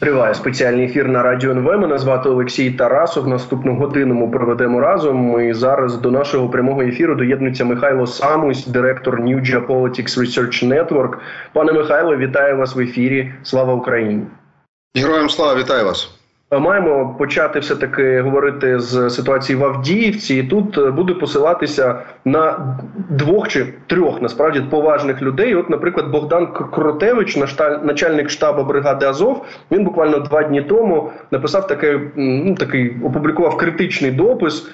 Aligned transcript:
Триває 0.00 0.34
спеціальний 0.34 0.84
ефір 0.84 1.08
на 1.08 1.22
радіо 1.22 1.50
НВ. 1.50 1.78
Мене 1.78 1.98
звати 1.98 2.28
Олексій 2.28 2.70
Тарасов. 2.70 3.28
Наступну 3.28 3.74
годину 3.74 4.14
ми 4.14 4.28
проведемо 4.28 4.80
разом. 4.80 5.40
І 5.40 5.54
зараз 5.54 5.96
до 5.96 6.10
нашого 6.10 6.48
прямого 6.48 6.82
ефіру 6.82 7.14
доєднується 7.14 7.64
Михайло 7.64 8.06
Самусь, 8.06 8.66
директор 8.66 9.20
New 9.20 9.40
Geopolitics 9.40 10.18
Research 10.18 10.68
Network. 10.68 11.18
Пане 11.52 11.72
Михайло, 11.72 12.16
вітаю 12.16 12.56
вас 12.56 12.76
в 12.76 12.80
ефірі. 12.80 13.32
Слава 13.42 13.74
Україні! 13.74 14.22
Героям 14.96 15.28
слава 15.30 15.60
вітаю 15.60 15.84
вас! 15.84 16.17
Маємо 16.50 17.14
почати 17.18 17.58
все 17.58 17.76
таки 17.76 18.20
говорити 18.20 18.80
з 18.80 19.10
ситуації 19.10 19.56
в 19.56 19.64
Авдіївці, 19.64 20.34
і 20.34 20.42
тут 20.42 20.94
буде 20.94 21.14
посилатися 21.14 21.98
на 22.24 22.76
двох 23.08 23.48
чи 23.48 23.66
трьох 23.86 24.22
насправді 24.22 24.60
поважних 24.60 25.22
людей. 25.22 25.54
От, 25.54 25.70
наприклад, 25.70 26.10
Богдан 26.10 26.46
Кротевич, 26.46 27.36
начальник 27.82 28.30
штабу 28.30 28.64
бригади 28.64 29.06
Азов, 29.06 29.44
він 29.70 29.84
буквально 29.84 30.18
два 30.18 30.42
дні 30.42 30.62
тому 30.62 31.10
написав 31.30 31.66
такий, 31.66 32.00
ну 32.16 32.54
такий 32.54 32.96
опублікував 33.04 33.56
критичний 33.56 34.10
допис 34.10 34.70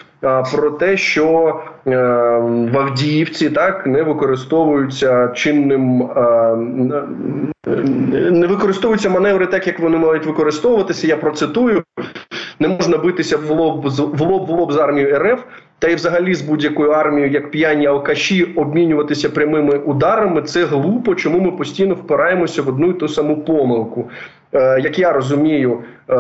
про 0.53 0.71
те, 0.71 0.97
що 0.97 1.61
е, 1.87 1.97
в 2.73 2.79
Авдіївці 2.79 3.51
так 3.51 3.87
не 3.87 4.03
використовуються 4.03 5.29
чинним. 5.29 6.03
Е, 6.03 6.57
не 8.31 8.47
використовуються 8.47 9.11
маневри 9.11 9.47
так, 9.47 9.67
як 9.67 9.81
вони 9.81 9.97
мають 9.99 10.27
використовуватися. 10.27 11.07
Я 11.07 11.17
процитую: 11.17 11.83
не 12.59 12.69
можна 12.69 12.99
битися 12.99 13.37
в 13.37 13.51
лоб 13.51 13.87
в 13.89 14.21
лоб 14.21 14.47
в 14.47 14.51
лоб 14.51 14.73
з 14.73 14.77
армією 14.77 15.19
РФ, 15.19 15.43
та 15.79 15.89
й 15.89 15.95
взагалі 15.95 16.35
з 16.35 16.43
будь-якою 16.43 16.91
армією, 16.91 17.33
як 17.33 17.51
п'яні 17.51 17.87
алкаші, 17.87 18.45
обмінюватися 18.45 19.31
прямими 19.31 19.79
ударами. 19.79 20.43
Це 20.43 20.65
глупо. 20.65 21.15
Чому 21.15 21.41
ми 21.41 21.53
постійно 21.53 21.95
впираємося 21.95 22.63
в 22.63 22.69
одну 22.69 22.91
і 22.91 22.95
ту 22.95 23.09
саму 23.09 23.37
помилку? 23.37 24.11
Е, 24.53 24.81
як 24.81 24.99
я 24.99 25.13
розумію, 25.13 25.79
е, 26.11 26.15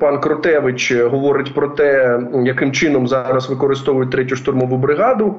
пан 0.00 0.20
Кротевич 0.20 0.92
говорить 0.92 1.54
про 1.54 1.68
те, 1.68 2.20
яким 2.44 2.72
чином 2.72 3.08
зараз 3.08 3.50
використовують 3.50 4.10
третю 4.10 4.36
штурмову 4.36 4.76
бригаду. 4.76 5.34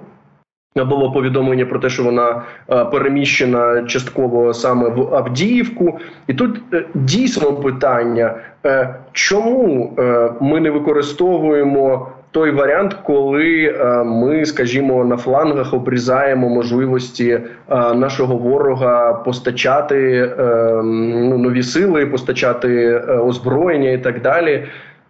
Було 0.75 1.11
повідомлення 1.11 1.65
про 1.65 1.79
те, 1.79 1.89
що 1.89 2.03
вона 2.03 2.41
е, 2.71 2.85
переміщена 2.85 3.83
частково 3.83 4.53
саме 4.53 4.89
в 4.89 5.15
Авдіївку, 5.15 5.99
і 6.27 6.33
тут 6.33 6.61
е, 6.73 6.85
дійсно 6.93 7.53
питання, 7.53 8.35
е, 8.65 8.95
чому 9.11 9.93
ми 10.41 10.59
не 10.59 10.69
використовуємо 10.69 12.09
той 12.31 12.51
варіант, 12.51 12.97
коли 13.03 13.75
ми, 14.05 14.45
скажімо, 14.45 15.05
на 15.05 15.17
флангах 15.17 15.73
обрізаємо 15.73 16.49
можливості 16.49 17.39
нашого 17.95 18.35
ворога 18.35 19.13
постачати 19.13 20.29
ну, 20.83 21.37
нові 21.37 21.63
сили, 21.63 22.05
постачати 22.05 22.97
озброєння 22.99 23.91
і 23.91 23.97
так 23.97 24.21
далі. 24.21 24.65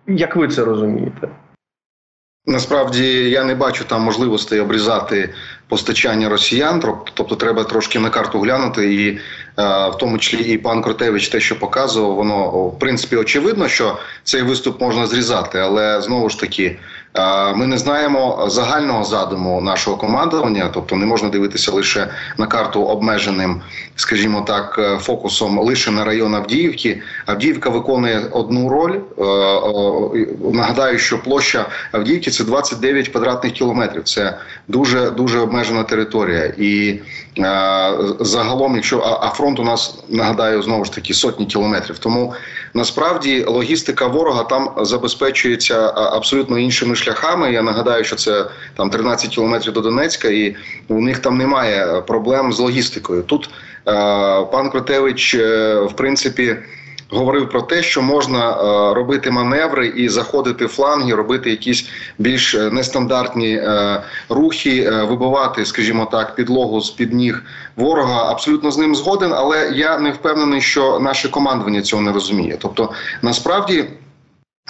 Як 0.07 0.35
ви 0.35 0.47
це 0.47 0.65
розумієте? 0.65 1.27
Насправді 2.45 3.29
я 3.29 3.43
не 3.43 3.55
бачу 3.55 3.85
там 3.85 4.01
можливостей 4.01 4.59
обрізати 4.59 5.33
постачання 5.67 6.29
росіян. 6.29 6.83
Тобто, 7.13 7.35
треба 7.35 7.63
трошки 7.63 7.99
на 7.99 8.09
карту 8.09 8.39
глянути, 8.39 8.93
і 8.93 9.09
е, 9.09 9.19
в 9.89 9.97
тому 9.99 10.17
числі 10.17 10.43
і 10.53 10.57
пан 10.57 10.81
Кротевич, 10.81 11.27
те, 11.27 11.39
що 11.39 11.59
показував, 11.59 12.15
воно 12.15 12.47
в 12.67 12.79
принципі 12.79 13.15
очевидно, 13.15 13.67
що 13.67 13.97
цей 14.23 14.41
виступ 14.41 14.81
можна 14.81 15.07
зрізати, 15.07 15.59
але 15.59 16.01
знову 16.01 16.29
ж 16.29 16.39
таки 16.39 16.77
ми 17.55 17.67
не 17.67 17.77
знаємо 17.77 18.45
загального 18.49 19.03
задуму 19.03 19.61
нашого 19.61 19.97
командування, 19.97 20.69
тобто 20.73 20.95
не 20.95 21.05
можна 21.05 21.29
дивитися 21.29 21.71
лише 21.71 22.07
на 22.37 22.47
карту 22.47 22.83
обмеженим, 22.83 23.61
скажімо 23.95 24.43
так, 24.47 24.75
е, 24.79 24.97
фокусом 24.97 25.59
лише 25.59 25.91
на 25.91 26.05
район 26.05 26.35
Авдіївки. 26.35 27.01
Авдіївка 27.25 27.69
виконує 27.69 28.21
одну 28.31 28.69
роль. 28.69 28.93
Е, 29.17 29.23
е, 29.23 30.27
нагадаю, 30.53 30.99
що 30.99 31.23
площа 31.23 31.65
Авдіївки 31.91 32.31
це 32.31 32.43
29 32.43 33.09
квадратних 33.09 33.53
кілометрів. 33.53 34.03
Це 34.03 34.37
дуже 34.67 35.11
дуже 35.11 35.39
обмежена 35.39 35.83
територія, 35.83 36.53
і 36.57 36.99
загалом, 38.19 38.75
якщо 38.75 39.19
а 39.21 39.29
фронт 39.29 39.59
у 39.59 39.63
нас 39.63 39.95
нагадаю 40.09 40.61
знову 40.61 40.85
ж 40.85 40.93
таки 40.93 41.13
сотні 41.13 41.45
кілометрів, 41.45 41.99
тому 41.99 42.33
насправді 42.73 43.43
логістика 43.47 44.07
ворога 44.07 44.43
там 44.43 44.69
забезпечується 44.77 45.93
абсолютно 45.95 46.59
іншими 46.59 46.95
шляхами. 46.95 47.53
Я 47.53 47.61
нагадаю, 47.61 48.03
що 48.03 48.15
це 48.15 48.45
там 48.75 48.89
13 48.89 49.29
кілометрів 49.29 49.73
до 49.73 49.81
Донецька, 49.81 50.27
і 50.27 50.55
у 50.87 51.01
них 51.01 51.19
там 51.19 51.37
немає 51.37 52.01
проблем 52.07 52.53
з 52.53 52.59
логістикою. 52.59 53.23
Тут 53.23 53.49
пан 54.51 54.69
Кротевич, 54.69 55.35
е, 55.35 55.75
в 55.75 55.93
принципі. 55.93 56.57
Говорив 57.09 57.49
про 57.49 57.61
те, 57.61 57.83
що 57.83 58.01
можна 58.01 58.51
е, 58.51 58.93
робити 58.93 59.31
маневри 59.31 59.87
і 59.87 60.09
заходити 60.09 60.65
в 60.65 60.69
фланги, 60.69 61.15
робити 61.15 61.49
якісь 61.49 61.89
більш 62.17 62.55
е, 62.55 62.71
нестандартні 62.71 63.55
е, 63.55 64.01
рухи, 64.29 64.83
е, 64.83 65.03
вибивати, 65.03 65.65
скажімо 65.65 66.05
так, 66.11 66.35
підлогу 66.35 66.81
з 66.81 66.89
під 66.89 67.13
ніг 67.13 67.43
ворога. 67.75 68.31
Абсолютно 68.31 68.71
з 68.71 68.77
ним 68.77 68.95
згоден, 68.95 69.33
але 69.33 69.71
я 69.75 69.97
не 69.97 70.11
впевнений, 70.11 70.61
що 70.61 70.99
наше 70.99 71.29
командування 71.29 71.81
цього 71.81 72.01
не 72.01 72.11
розуміє. 72.11 72.57
Тобто, 72.61 72.89
насправді. 73.21 73.85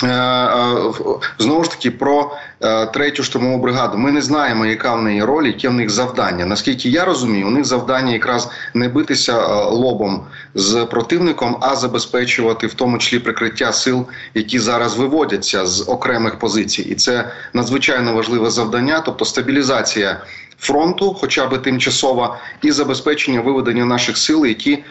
Е, 0.04 0.08
е, 0.08 0.94
знову 1.40 1.64
ж 1.64 1.72
таки 1.72 1.92
про 1.92 2.22
е, 2.22 2.53
третю 2.94 3.24
штурмову 3.24 3.58
бригаду. 3.58 3.98
Ми 3.98 4.12
не 4.12 4.22
знаємо, 4.22 4.66
яка 4.66 4.96
в 4.96 5.02
неї 5.02 5.24
роль, 5.24 5.48
яке 5.48 5.70
в 5.70 5.74
них 5.74 5.90
завдання. 5.90 6.46
Наскільки 6.46 6.90
я 6.90 7.06
розумію, 7.06 7.48
у 7.48 7.52
них 7.52 7.66
завдання 7.66 8.12
якраз 8.12 8.50
не 8.74 8.90
битися 8.90 9.66
лобом 9.66 10.26
з 10.56 10.86
противником, 10.86 11.58
а 11.62 11.76
забезпечувати 11.76 12.68
в 12.68 12.74
тому 12.74 12.98
числі 12.98 13.20
прикриття 13.20 13.74
сил, 13.74 14.06
які 14.34 14.60
зараз 14.60 14.98
виводяться 14.98 15.66
з 15.66 15.90
окремих 15.90 16.40
позицій, 16.40 16.82
і 16.82 16.96
це 16.96 17.32
надзвичайно 17.54 18.14
важливе 18.14 18.50
завдання, 18.50 19.00
тобто 19.06 19.26
стабілізація 19.26 20.22
фронту, 20.64 21.14
хоча 21.22 21.48
б 21.48 21.62
тимчасова, 21.62 22.38
і 22.62 22.72
забезпечення 22.72 23.42
виведення 23.42 23.86
наших 23.86 24.18
сил, 24.18 24.46
які 24.46 24.74
е, 24.74 24.84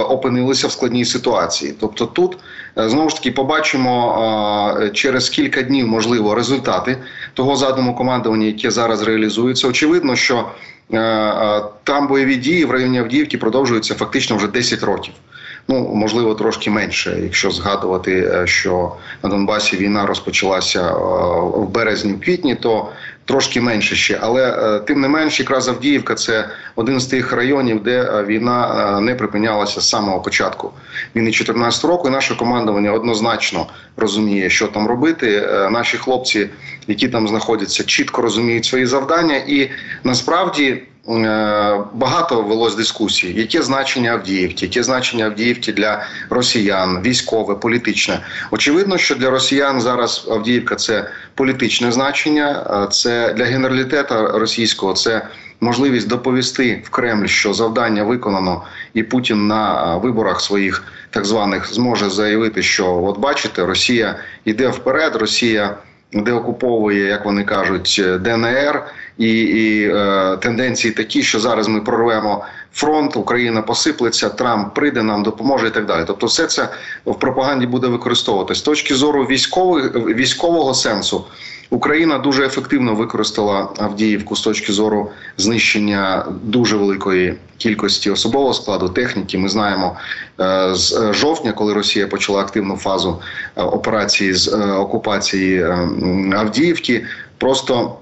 опинилися 0.00 0.66
в 0.68 0.72
складній 0.72 1.04
ситуації. 1.04 1.74
Тобто, 1.80 2.06
тут 2.06 2.36
е, 2.78 2.88
знову 2.88 3.08
ж 3.08 3.16
таки 3.16 3.30
побачимо 3.30 4.78
е, 4.80 4.90
через 4.90 5.28
кілька 5.28 5.62
днів, 5.62 5.88
можливо, 5.88 6.34
результати 6.34 6.98
того 7.34 7.56
задуму 7.56 7.94
командування, 7.94 8.46
яке 8.46 8.70
зараз 8.70 9.02
реалізується. 9.02 9.68
Очевидно, 9.68 10.16
що 10.16 10.44
там 11.84 12.08
бойові 12.08 12.36
дії 12.36 12.64
в 12.64 12.70
районі 12.70 12.98
Авдіївки 12.98 13.38
продовжуються 13.38 13.94
фактично 13.94 14.36
вже 14.36 14.46
10 14.46 14.82
років. 14.82 15.14
Ну 15.68 15.94
можливо, 15.94 16.34
трошки 16.34 16.70
менше, 16.70 17.18
якщо 17.22 17.50
згадувати, 17.50 18.42
що 18.44 18.92
на 19.22 19.30
Донбасі 19.30 19.76
війна 19.76 20.06
розпочалася 20.06 20.92
в 21.54 21.68
березні, 21.68 22.12
в 22.12 22.20
квітні, 22.20 22.54
то 22.54 22.88
трошки 23.30 23.60
менше 23.60 23.96
ще, 23.96 24.18
але 24.20 24.50
е, 24.50 24.80
тим 24.80 25.00
не 25.00 25.08
менш, 25.08 25.40
якраз 25.40 25.68
Авдіївка 25.68 26.14
це 26.14 26.48
один 26.76 27.00
з 27.00 27.06
тих 27.06 27.32
районів, 27.32 27.82
де 27.82 28.02
е, 28.02 28.24
війна 28.24 28.96
е, 28.98 29.00
не 29.00 29.14
припинялася 29.14 29.80
з 29.80 29.88
самого 29.88 30.20
початку 30.20 30.72
війни 31.16 31.32
14 31.32 31.84
року. 31.84 32.08
І 32.08 32.10
Наше 32.10 32.36
командування 32.36 32.92
однозначно 32.92 33.66
розуміє, 33.96 34.50
що 34.50 34.66
там 34.68 34.86
робити. 34.86 35.48
Наші 35.70 35.96
хлопці, 35.96 36.48
які 36.86 37.08
там 37.08 37.28
знаходяться, 37.28 37.84
чітко 37.84 38.22
розуміють 38.22 38.64
свої 38.64 38.86
завдання, 38.86 39.36
і 39.46 39.70
насправді. 40.04 40.82
Е, 41.10 41.80
багато 41.94 42.42
велось 42.42 42.74
дискусій, 42.74 43.32
яке 43.32 43.62
значення 43.62 44.12
Авдіївки, 44.12 44.66
яке 44.66 44.82
значення 44.82 45.24
Авдіївки 45.24 45.72
для 45.72 46.02
росіян, 46.30 47.02
військове, 47.02 47.54
політичне. 47.54 48.20
Очевидно, 48.50 48.98
що 48.98 49.14
для 49.14 49.30
росіян 49.30 49.80
зараз 49.80 50.26
Авдіївка 50.30 50.74
це 50.76 51.10
політичне 51.34 51.92
значення, 51.92 52.86
це 52.90 53.32
для 53.32 53.44
генералітету 53.44 54.14
російського 54.38 54.92
це 54.92 55.26
можливість 55.60 56.08
доповісти 56.08 56.82
в 56.84 56.90
Кремль, 56.90 57.26
що 57.26 57.54
завдання 57.54 58.04
виконано, 58.04 58.62
і 58.94 59.02
Путін 59.02 59.46
на 59.46 59.96
виборах 59.96 60.40
своїх 60.40 60.84
так 61.10 61.24
званих 61.24 61.74
зможе 61.74 62.10
заявити, 62.10 62.62
що 62.62 63.02
от 63.04 63.18
бачите, 63.18 63.66
Росія 63.66 64.16
йде 64.44 64.68
вперед, 64.68 65.16
Росія 65.16 65.76
деокуповує, 66.12 67.06
як 67.06 67.24
вони 67.24 67.44
кажуть, 67.44 68.02
ДНР 68.20 68.82
і 69.18 69.40
і 69.40 69.88
е, 69.88 70.36
тенденції 70.36 70.94
такі, 70.94 71.22
що 71.22 71.40
зараз 71.40 71.68
ми 71.68 71.80
прорвемо 71.80 72.44
фронт, 72.72 73.16
Україна 73.16 73.62
посиплеться, 73.62 74.28
Трамп 74.28 74.74
прийде 74.74 75.02
нам, 75.02 75.22
допоможе 75.22 75.66
і 75.66 75.70
так 75.70 75.86
далі. 75.86 76.04
Тобто, 76.06 76.26
все 76.26 76.46
це 76.46 76.68
в 77.06 77.18
пропаганді 77.18 77.66
буде 77.66 77.86
використовуватись 77.86 78.58
з 78.58 78.62
точки 78.62 78.94
зору 78.94 79.24
військових 79.24 79.94
військового 79.94 80.74
сенсу. 80.74 81.24
Україна 81.70 82.18
дуже 82.18 82.46
ефективно 82.46 82.94
використала 82.94 83.68
Авдіївку 83.78 84.36
з 84.36 84.40
точки 84.40 84.72
зору 84.72 85.10
знищення 85.36 86.26
дуже 86.42 86.76
великої 86.76 87.34
кількості 87.56 88.10
особового 88.10 88.54
складу 88.54 88.88
техніки. 88.88 89.38
Ми 89.38 89.48
знаємо 89.48 89.96
е, 90.40 90.70
з 90.74 91.12
жовтня, 91.12 91.52
коли 91.52 91.74
Росія 91.74 92.06
почала 92.06 92.40
активну 92.40 92.76
фазу 92.76 93.20
е, 93.56 93.62
операції 93.62 94.34
з 94.34 94.48
е, 94.48 94.72
окупації 94.72 95.66
Авдіївки, 96.32 97.04
просто 97.38 97.96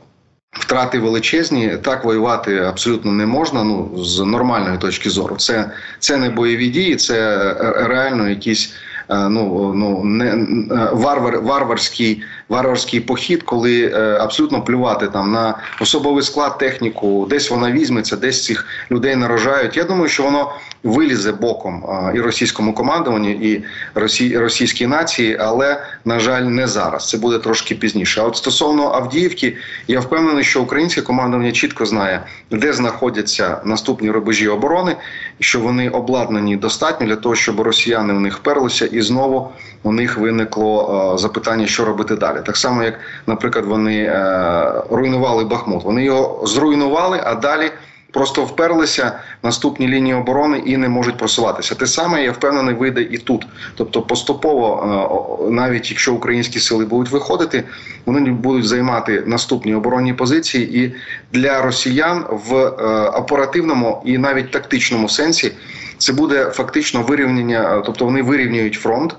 Втрати 0.58 0.99
величезні, 0.99 1.76
так 1.82 2.05
воювати 2.05 2.58
абсолютно 2.58 3.12
не 3.12 3.26
можна. 3.26 3.64
Ну 3.64 3.90
з 3.96 4.20
нормальної 4.20 4.78
точки 4.78 5.10
зору, 5.10 5.37
це 5.37 5.70
це 5.99 6.16
не 6.16 6.31
бойові 6.31 6.69
дії, 6.69 6.96
це 6.96 7.55
реально 7.76 8.28
якісь 8.28 8.75
ну 9.08 9.72
ну 9.76 10.05
не 10.05 10.46
варвар, 10.93 11.40
варварський 11.40 12.22
варварський 12.49 13.00
похід, 13.00 13.43
коли 13.43 13.93
абсолютно 14.21 14.62
плювати 14.62 15.06
там 15.06 15.33
на 15.33 15.55
особовий 15.81 16.23
склад, 16.23 16.59
техніку, 16.59 17.27
десь 17.31 17.50
вона 17.50 17.73
візьметься, 17.73 18.17
десь 18.17 18.45
цих 18.45 18.67
людей 18.91 19.17
нарожають. 19.17 19.77
Я 19.77 19.85
думаю, 19.85 20.09
що 20.09 20.23
воно 20.23 20.53
вилізе 20.83 21.33
боком 21.33 21.85
і 22.15 22.21
російському 22.21 22.73
командуванню, 22.75 23.31
і 23.31 23.65
росій, 23.95 24.39
російській 24.39 24.87
нації, 24.87 25.37
але 25.41 25.83
на 26.05 26.21
жаль, 26.21 26.43
не 26.43 26.67
зараз. 26.67 27.09
Це 27.09 27.19
буде 27.19 27.39
трошки 27.39 27.75
пізніше. 27.75 28.21
А 28.21 28.25
от 28.25 28.37
стосовно 28.37 28.93
Авдіївки, 28.93 29.56
я 29.89 30.00
впевнений, 30.00 30.45
що 30.45 30.62
українське 30.62 31.03
командування 31.03 31.53
чітко 31.53 31.87
знає, 31.87 32.23
де 32.50 32.73
знаходяться 32.73 33.61
наступні 33.65 34.11
рубежі 34.11 34.49
оборони, 34.49 34.97
що 35.41 35.61
вони 35.61 35.91
обладнані 35.91 36.56
достатньо 36.56 37.06
для 37.06 37.17
того, 37.17 37.35
щоб 37.35 37.61
росіяни 37.61 38.15
в 38.15 38.21
них 38.21 38.37
вперлися, 38.37 38.87
і 38.87 39.00
знову 39.00 39.49
у 39.83 39.93
них 39.93 40.19
виникло 40.19 41.12
е, 41.15 41.19
запитання, 41.19 41.67
що 41.67 41.85
робити 41.85 42.17
далі. 42.17 42.38
Так 42.43 42.56
само, 42.56 42.82
як, 42.82 42.94
наприклад, 43.26 43.64
вони 43.64 44.02
е, 44.02 44.73
руйнували 44.90 45.44
Бахмут. 45.44 45.85
Вони 45.85 46.05
його 46.05 46.46
зруйнували, 46.46 47.20
а 47.25 47.35
далі 47.35 47.70
просто 48.12 48.44
вперлися 48.44 49.12
в 49.43 49.46
наступні 49.46 49.88
лінії 49.88 50.14
оборони 50.14 50.62
і 50.67 50.76
не 50.76 50.88
можуть 50.88 51.17
просуватися. 51.17 51.75
Те 51.75 51.87
саме 51.87 52.25
я 52.25 52.32
впевнений, 52.32 52.75
вийде 52.75 53.02
і 53.02 53.19
тут. 53.19 53.46
Тобто, 53.75 54.02
поступово, 54.02 55.46
е, 55.49 55.50
навіть 55.50 55.90
якщо 55.90 56.14
українські 56.14 56.61
сили 56.61 56.85
будуть 56.85 57.12
виходити, 57.12 57.64
вони 58.06 58.31
будуть 58.31 58.67
займати 58.67 59.23
наступні 59.26 59.75
оборонні 59.75 60.14
позиції, 60.14 60.85
і 60.85 60.94
для 61.32 61.62
росіян 61.62 62.25
в 62.31 62.56
е, 62.56 62.73
оперативному 63.08 64.02
і 64.05 64.19
навіть 64.19 64.50
тактичному 64.50 65.08
сенсі 65.08 65.52
це 65.99 66.12
буде 66.12 66.44
фактично 66.44 67.02
вирівняння, 67.02 67.82
тобто 67.87 68.05
вони 68.05 68.23
вирівнюють 68.23 68.75
фронт 68.75 69.17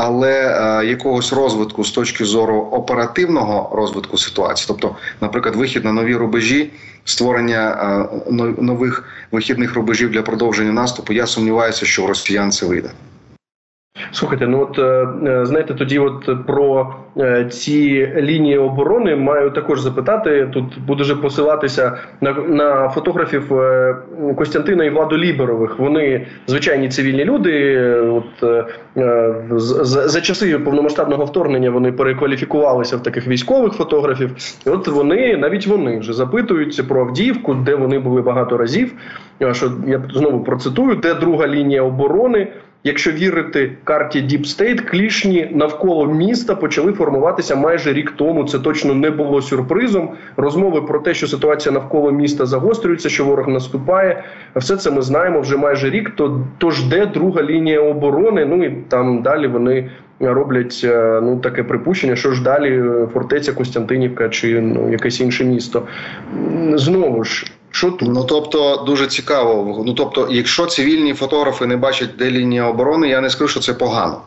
але 0.00 0.32
е, 0.32 0.86
якогось 0.86 1.32
розвитку 1.32 1.84
з 1.84 1.90
точки 1.90 2.24
зору 2.24 2.68
оперативного 2.72 3.76
розвитку 3.76 4.18
ситуації, 4.18 4.66
тобто, 4.68 4.96
наприклад, 5.20 5.56
вихід 5.56 5.84
на 5.84 5.92
нові 5.92 6.16
рубежі, 6.16 6.70
створення 7.04 7.70
е, 8.30 8.42
нових 8.62 9.04
вихідних 9.32 9.74
рубежів 9.74 10.10
для 10.10 10.22
продовження 10.22 10.72
наступу, 10.72 11.12
я 11.12 11.26
сумніваюся, 11.26 11.86
що 11.86 12.02
в 12.02 12.06
росіян 12.06 12.52
це 12.52 12.66
вийде. 12.66 12.90
Слухайте, 14.10 14.46
ну 14.46 14.60
от 14.62 14.78
е, 14.78 15.08
е, 15.30 15.46
знаєте, 15.46 15.74
тоді, 15.74 15.98
от 15.98 16.46
про 16.46 16.94
е, 17.18 17.44
ці 17.44 18.12
лінії 18.16 18.58
оборони 18.58 19.16
маю 19.16 19.50
також 19.50 19.80
запитати. 19.80 20.48
Тут 20.52 20.64
буду 20.86 21.02
вже 21.02 21.16
посилатися 21.16 21.98
на 22.20 22.32
на 22.32 22.88
фотографів 22.88 23.52
Костянтина 24.36 24.84
і 24.84 24.90
Владу 24.90 25.16
Ліберових. 25.16 25.78
Вони 25.78 26.26
звичайні 26.46 26.88
цивільні 26.88 27.24
люди. 27.24 27.84
От 28.00 28.66
за, 29.60 30.08
за 30.08 30.20
часи 30.20 30.58
повномасштабного 30.58 31.24
вторгнення 31.24 31.70
вони 31.70 31.92
перекваліфікувалися 31.92 32.96
в 32.96 33.02
таких 33.02 33.26
військових 33.26 33.72
фотографів. 33.72 34.30
І 34.66 34.70
От 34.70 34.88
вони 34.88 35.36
навіть 35.36 35.66
вони 35.66 35.98
вже 35.98 36.12
запитуються 36.12 36.84
про 36.84 37.00
Авдіївку, 37.00 37.54
де 37.54 37.74
вони 37.74 37.98
були 37.98 38.22
багато 38.22 38.56
разів. 38.56 38.92
Що 39.52 39.72
я 39.86 40.02
знову 40.14 40.44
процитую, 40.44 40.94
де 40.94 41.14
друга 41.14 41.48
лінія 41.48 41.82
оборони. 41.82 42.48
Якщо 42.88 43.12
вірити 43.12 43.72
карті 43.84 44.18
Deep 44.18 44.40
State, 44.40 44.80
клішні 44.90 45.50
навколо 45.54 46.06
міста 46.06 46.54
почали 46.54 46.92
формуватися 46.92 47.56
майже 47.56 47.92
рік 47.92 48.12
тому. 48.16 48.44
Це 48.44 48.58
точно 48.58 48.94
не 48.94 49.10
було 49.10 49.42
сюрпризом. 49.42 50.10
Розмови 50.36 50.82
про 50.82 50.98
те, 50.98 51.14
що 51.14 51.26
ситуація 51.26 51.72
навколо 51.72 52.12
міста 52.12 52.46
загострюється, 52.46 53.08
що 53.08 53.24
ворог 53.24 53.48
наступає. 53.48 54.24
Все 54.56 54.76
це 54.76 54.90
ми 54.90 55.02
знаємо 55.02 55.40
вже 55.40 55.56
майже 55.56 55.90
рік. 55.90 56.10
То 56.10 56.40
тож 56.58 56.84
де 56.84 57.06
друга 57.06 57.42
лінія 57.42 57.80
оборони? 57.80 58.44
Ну 58.44 58.64
і 58.64 58.70
там 58.88 59.22
далі 59.22 59.46
вони 59.46 59.90
роблять 60.20 60.80
е, 60.84 61.20
ну 61.22 61.38
таке 61.38 61.62
припущення, 61.62 62.16
що 62.16 62.32
ж 62.32 62.42
далі 62.42 62.80
е, 62.80 63.06
фортеця 63.12 63.52
Костянтинівка 63.52 64.28
чи 64.28 64.60
ну 64.60 64.90
якесь 64.92 65.20
інше 65.20 65.44
місто. 65.44 65.82
Знову 66.74 67.24
ж. 67.24 67.46
Що? 67.70 67.96
Ну 68.00 68.24
тобто 68.24 68.76
дуже 68.86 69.06
цікаво. 69.06 69.82
Ну 69.86 69.94
тобто, 69.94 70.28
якщо 70.30 70.66
цивільні 70.66 71.14
фотографи 71.14 71.66
не 71.66 71.76
бачать, 71.76 72.10
де 72.18 72.30
лінія 72.30 72.66
оборони, 72.66 73.08
я 73.08 73.20
не 73.20 73.30
скажу, 73.30 73.48
що 73.48 73.60
це 73.60 73.74
погано. 73.74 74.20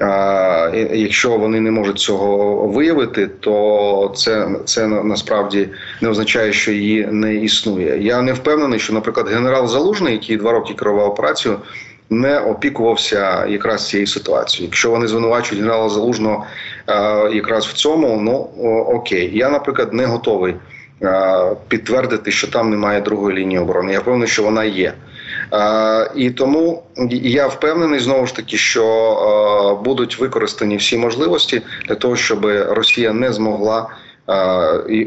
А, 0.00 0.70
Якщо 0.92 1.38
вони 1.38 1.60
не 1.60 1.70
можуть 1.70 1.98
цього 1.98 2.56
виявити, 2.66 3.26
то 3.26 4.12
це 4.16 4.48
це 4.64 4.86
насправді 4.86 5.68
не 6.00 6.08
означає, 6.08 6.52
що 6.52 6.72
її 6.72 7.06
не 7.06 7.34
існує. 7.34 8.02
Я 8.02 8.22
не 8.22 8.32
впевнений, 8.32 8.78
що, 8.78 8.92
наприклад, 8.92 9.28
генерал 9.28 9.68
Залужний, 9.68 10.12
який 10.12 10.36
два 10.36 10.52
роки 10.52 10.74
керував 10.74 11.10
операцію, 11.10 11.58
не 12.10 12.40
опікувався 12.40 13.46
якраз 13.46 13.88
цією 13.88 14.06
ситуацією. 14.06 14.66
Якщо 14.66 14.90
вони 14.90 15.06
звинувачують 15.06 15.64
генерала 15.64 15.88
Залужного 15.88 16.46
якраз 17.32 17.66
в 17.66 17.72
цьому, 17.72 18.20
ну 18.20 18.34
окей, 18.96 19.30
я, 19.34 19.50
наприклад, 19.50 19.94
не 19.94 20.06
готовий. 20.06 20.54
Е, 21.02 21.56
підтвердити, 21.68 22.30
що 22.30 22.46
там 22.50 22.70
немає 22.70 23.00
другої 23.00 23.36
лінії 23.36 23.58
оборони. 23.58 23.92
Я 23.92 24.00
впевнений, 24.00 24.28
що 24.28 24.42
вона 24.42 24.64
є. 24.64 24.92
Е, 25.52 26.10
і 26.16 26.30
тому 26.30 26.82
я 27.10 27.46
впевнений 27.46 28.00
знову 28.00 28.26
ж 28.26 28.36
таки, 28.36 28.56
що 28.56 28.84
е, 28.84 29.84
будуть 29.84 30.18
використані 30.18 30.76
всі 30.76 30.98
можливості 30.98 31.62
для 31.88 31.94
того, 31.94 32.16
щоб 32.16 32.46
Росія 32.68 33.12
не 33.12 33.32
змогла 33.32 33.88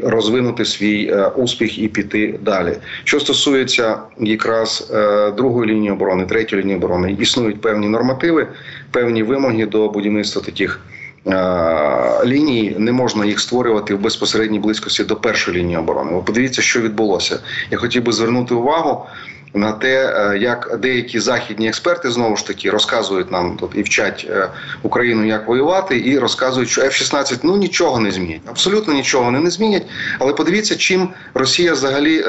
розвинути 0.02 0.64
свій 0.64 1.14
успіх 1.36 1.78
і 1.78 1.88
піти 1.88 2.38
далі. 2.42 2.72
Що 3.04 3.20
стосується 3.20 3.98
якраз 4.18 4.92
другої 5.36 5.70
лінії 5.70 5.90
оборони, 5.90 6.26
третьої 6.26 6.62
лінії 6.62 6.76
оборони, 6.76 7.16
існують 7.20 7.60
певні 7.60 7.88
нормативи, 7.88 8.46
певні 8.90 9.22
вимоги 9.22 9.66
до 9.66 9.88
будівництва 9.88 10.42
таких. 10.42 10.80
Е, 11.26 12.24
ліній 12.24 12.76
не 12.78 12.92
можна 12.92 13.24
їх 13.24 13.40
створювати 13.40 13.94
в 13.94 14.00
безпосередній 14.00 14.58
близькості 14.58 15.04
до 15.04 15.16
першої 15.16 15.58
лінії 15.58 15.76
оборони. 15.76 16.12
Ви 16.12 16.22
подивіться, 16.22 16.62
що 16.62 16.80
відбулося. 16.80 17.38
Я 17.70 17.78
хотів 17.78 18.02
би 18.02 18.12
звернути 18.12 18.54
увагу. 18.54 19.06
На 19.54 19.72
те, 19.72 20.14
е, 20.16 20.38
як 20.38 20.78
деякі 20.82 21.20
західні 21.20 21.68
експерти 21.68 22.10
знову 22.10 22.36
ж 22.36 22.46
таки 22.46 22.70
розказують 22.70 23.32
нам 23.32 23.56
тут 23.56 23.70
і 23.74 23.82
вчать 23.82 24.26
е, 24.30 24.48
Україну, 24.82 25.26
як 25.26 25.48
воювати, 25.48 26.02
і 26.06 26.18
розказують, 26.18 26.68
що 26.68 26.82
F-16 26.82 27.38
ну 27.42 27.56
нічого 27.56 28.00
не 28.00 28.10
змінять. 28.10 28.40
Абсолютно 28.46 28.94
нічого 28.94 29.24
вони 29.24 29.40
не 29.40 29.50
змінять. 29.50 29.86
Але 30.18 30.32
подивіться, 30.32 30.76
чим 30.76 31.08
Росія 31.34 31.72
взагалі 31.72 32.24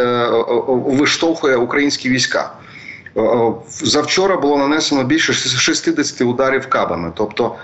виштовхує 0.68 1.56
українські 1.56 2.10
війська. 2.10 2.52
Завчора 3.70 4.38
було 4.38 4.58
нанесено 4.58 5.04
більше 5.04 5.34
60 5.34 6.22
ударів 6.22 6.68
кабами, 6.68 7.12
тобто 7.16 7.56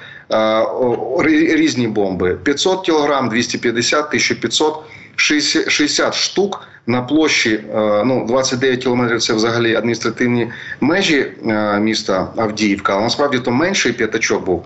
різні 1.49 1.87
бомби: 1.87 2.35
500 2.43 2.85
кілограм, 2.85 3.29
250, 3.29 4.05
1500, 4.05 4.79
60 5.15 6.15
штук 6.15 6.67
на 6.87 7.01
площі. 7.01 7.63
Ну 8.05 8.25
29 8.27 8.83
кілометрів. 8.83 9.21
Це 9.21 9.33
взагалі 9.33 9.75
адміністративні 9.75 10.51
межі 10.81 11.31
міста 11.79 12.27
Авдіївка. 12.37 12.93
Але 12.93 13.01
насправді 13.01 13.39
то 13.39 13.51
менший 13.51 13.93
п'ятачок 13.93 14.45
був. 14.45 14.65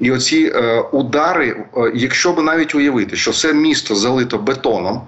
І 0.00 0.10
оці 0.10 0.52
е, 0.54 0.80
удари, 0.80 1.56
е, 1.76 1.92
якщо 1.94 2.32
б 2.32 2.42
навіть 2.42 2.74
уявити, 2.74 3.16
що 3.16 3.30
все 3.30 3.52
місто 3.52 3.94
залито 3.94 4.38
бетоном, 4.38 5.00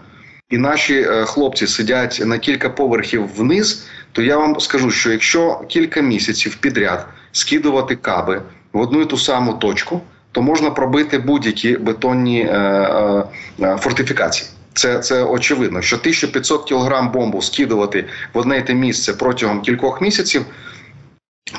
і 0.50 0.58
наші 0.58 0.94
е, 0.94 1.24
хлопці 1.24 1.66
сидять 1.66 2.22
на 2.24 2.38
кілька 2.38 2.70
поверхів 2.70 3.28
вниз, 3.36 3.86
то 4.12 4.22
я 4.22 4.36
вам 4.36 4.60
скажу, 4.60 4.90
що 4.90 5.12
якщо 5.12 5.60
кілька 5.68 6.00
місяців 6.00 6.54
підряд 6.54 7.06
скидувати 7.32 7.96
каби 7.96 8.42
в 8.72 8.80
одну 8.80 9.00
і 9.00 9.06
ту 9.06 9.16
саму 9.16 9.52
точку, 9.52 10.00
то 10.32 10.42
можна 10.42 10.70
пробити 10.70 11.18
будь-які 11.18 11.76
бетонні 11.76 12.40
е, 12.40 12.52
е, 12.52 13.24
е 13.60 13.76
фортифікації. 13.76 14.50
Це 14.74 14.98
це 14.98 15.22
очевидно, 15.22 15.82
що 15.82 15.96
1500 15.96 16.64
кілограм 16.64 17.12
бомбу 17.12 17.42
скидувати 17.42 18.04
в 18.34 18.38
одне 18.38 18.58
й 18.58 18.62
те 18.62 18.74
місце 18.74 19.12
протягом 19.12 19.60
кількох 19.60 20.00
місяців 20.00 20.44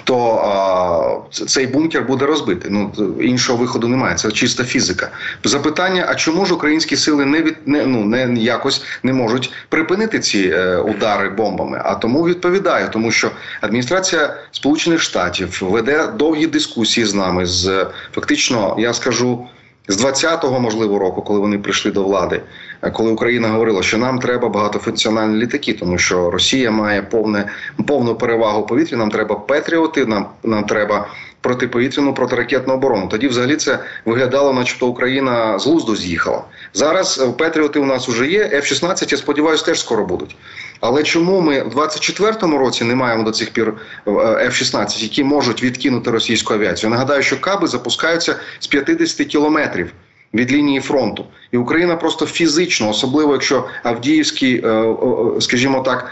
то 0.04 0.36
а, 0.36 1.46
цей 1.46 1.68
бункер 1.68 2.04
буде 2.04 2.26
розбитий. 2.26 2.72
Ну 2.72 2.92
іншого 3.22 3.58
виходу 3.58 3.88
немає. 3.88 4.16
Це 4.16 4.32
чиста 4.32 4.64
фізика. 4.64 5.10
Запитання: 5.44 6.06
а 6.10 6.16
чому 6.16 6.46
ж 6.46 6.54
українські 6.54 6.96
сили 6.96 7.26
не 7.26 7.42
від 7.42 7.56
не 7.66 7.86
ну 7.86 8.06
не 8.06 8.34
якось 8.34 8.84
не 9.04 9.14
можуть 9.14 9.52
припинити 9.70 10.20
ці 10.20 10.52
е, 10.54 10.78
удари 10.78 11.30
бомбами? 11.30 11.82
А 11.86 11.96
тому 11.96 12.24
відповідаю, 12.26 12.90
тому 12.94 13.12
що 13.12 13.32
адміністрація 13.62 14.34
Сполучених 14.52 15.02
Штатів 15.02 15.58
веде 15.62 16.08
довгі 16.08 16.48
дискусії 16.48 17.06
з 17.06 17.14
нами. 17.14 17.46
З 17.46 17.88
фактично, 18.14 18.76
я 18.80 18.94
скажу 18.94 19.48
з 19.88 20.04
20-го, 20.04 20.60
можливо, 20.60 21.00
року, 21.00 21.22
коли 21.22 21.40
вони 21.40 21.58
прийшли 21.58 21.92
до 21.92 22.04
влади, 22.04 22.42
коли 22.90 23.12
Україна 23.12 23.48
говорила, 23.48 23.84
що 23.84 23.98
нам 23.98 24.20
треба 24.20 24.50
багатофункціональні 24.50 25.38
літаки, 25.38 25.74
тому 25.74 25.98
що 25.98 26.32
Росія 26.32 26.72
має 26.72 27.02
повне 27.02 27.46
повну 27.88 28.16
перевагу 28.16 28.66
повітря. 28.66 28.98
Нам 28.98 29.10
треба 29.10 29.36
Петріоти, 29.36 30.06
нам 30.06 30.26
нам 30.44 30.64
треба 30.64 31.08
протиповітряну 31.42 32.14
протиракетну 32.14 32.74
оборону. 32.74 33.08
Тоді, 33.08 33.28
взагалі, 33.28 33.56
це 33.56 33.80
виглядало, 34.06 34.54
начебто 34.54 34.88
Україна 34.88 35.60
з 35.60 35.66
глузду 35.66 35.96
з'їхала. 35.96 36.44
Зараз 36.74 37.18
Петріоти 37.38 37.80
у 37.80 37.86
нас 37.86 38.08
вже 38.08 38.28
є. 38.28 38.44
F-16, 38.54 39.12
я 39.12 39.18
сподіваюся, 39.18 39.66
теж 39.66 39.80
скоро 39.80 40.06
будуть. 40.06 40.36
Але 40.80 41.04
чому 41.04 41.42
ми 41.42 41.62
в 41.64 41.80
24-му 41.80 42.58
році 42.58 42.84
не 42.84 42.96
маємо 42.96 43.24
до 43.24 43.32
цих 43.32 43.50
пір 43.50 43.74
F-16, 44.06 45.04
які 45.04 45.24
можуть 45.24 45.64
відкинути 45.64 46.12
російську 46.12 46.54
авіацію? 46.54 46.90
Нагадаю, 46.90 47.24
що 47.24 47.40
каби 47.42 47.68
запускаються 47.68 48.36
з 48.60 48.68
50 48.68 49.28
кілометрів 49.28 49.94
від 50.34 50.52
лінії 50.52 50.80
фронту, 50.80 51.26
і 51.52 51.58
Україна 51.58 51.96
просто 51.96 52.26
фізично, 52.26 52.90
особливо 52.90 53.34
якщо 53.34 53.68
Авдіївський, 53.84 54.62
е, 54.66 54.96
скажімо 55.40 55.80
так, 55.80 56.12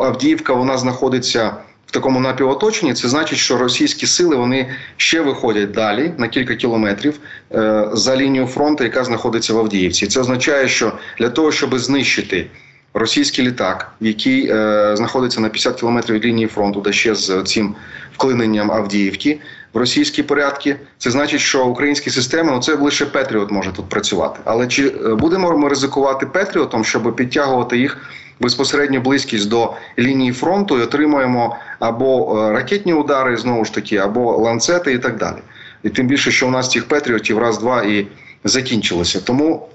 Авдіївка 0.00 0.52
вона 0.52 0.78
знаходиться. 0.78 1.52
В 1.86 1.90
такому 1.90 2.20
напівоточенні 2.20 2.94
це 2.94 3.08
значить, 3.08 3.38
що 3.38 3.58
російські 3.58 4.06
сили 4.06 4.36
вони 4.36 4.66
ще 4.96 5.20
виходять 5.20 5.70
далі 5.70 6.12
на 6.18 6.28
кілька 6.28 6.54
кілометрів 6.54 7.20
е, 7.52 7.88
за 7.92 8.16
лінію 8.16 8.46
фронту, 8.46 8.84
яка 8.84 9.04
знаходиться 9.04 9.54
в 9.54 9.58
Авдіївці. 9.58 10.06
Це 10.06 10.20
означає, 10.20 10.68
що 10.68 10.92
для 11.18 11.28
того, 11.28 11.52
щоб 11.52 11.78
знищити 11.78 12.46
російський 12.94 13.46
літак, 13.46 13.92
який 14.00 14.50
е, 14.50 14.96
знаходиться 14.96 15.40
на 15.40 15.48
50 15.48 15.80
кілометрів 15.80 16.16
від 16.16 16.24
лінії 16.24 16.46
фронту, 16.46 16.80
де 16.80 16.92
ще 16.92 17.14
з 17.14 17.42
цим 17.42 17.74
вклиненням 18.14 18.72
Авдіївки, 18.72 19.40
в 19.72 19.78
російські 19.78 20.22
порядки. 20.22 20.76
Це 20.98 21.10
значить, 21.10 21.40
що 21.40 21.66
українські 21.66 22.10
системи 22.10 22.52
ну 22.52 22.62
це 22.62 22.74
лише 22.74 23.06
Петріот 23.06 23.50
може 23.50 23.72
тут 23.72 23.88
працювати. 23.88 24.40
Але 24.44 24.66
чи 24.66 24.88
е, 24.88 25.14
будемо 25.14 25.58
ми 25.58 25.68
ризикувати 25.68 26.26
Петріотом, 26.26 26.84
щоб 26.84 27.16
підтягувати 27.16 27.78
їх 27.78 27.98
безпосередньо 28.40 29.00
близькість 29.00 29.48
до 29.48 29.74
лінії 29.98 30.32
фронту 30.32 30.78
і 30.78 30.82
отримуємо 30.82 31.56
або 31.78 32.38
е, 32.38 32.52
ракетні 32.52 32.94
удари 32.94 33.36
знову 33.36 33.64
ж 33.64 33.74
таки, 33.74 33.96
або 33.96 34.36
ланцети 34.36 34.92
і 34.92 34.98
так 34.98 35.16
далі. 35.16 35.38
І 35.82 35.88
тим 35.88 36.06
більше, 36.06 36.30
що 36.30 36.46
у 36.46 36.50
нас 36.50 36.70
цих 36.70 36.88
Петріотів 36.88 37.38
раз-два 37.38 37.82
і 37.82 38.06
закінчилося. 38.44 39.20
Тому 39.20 39.68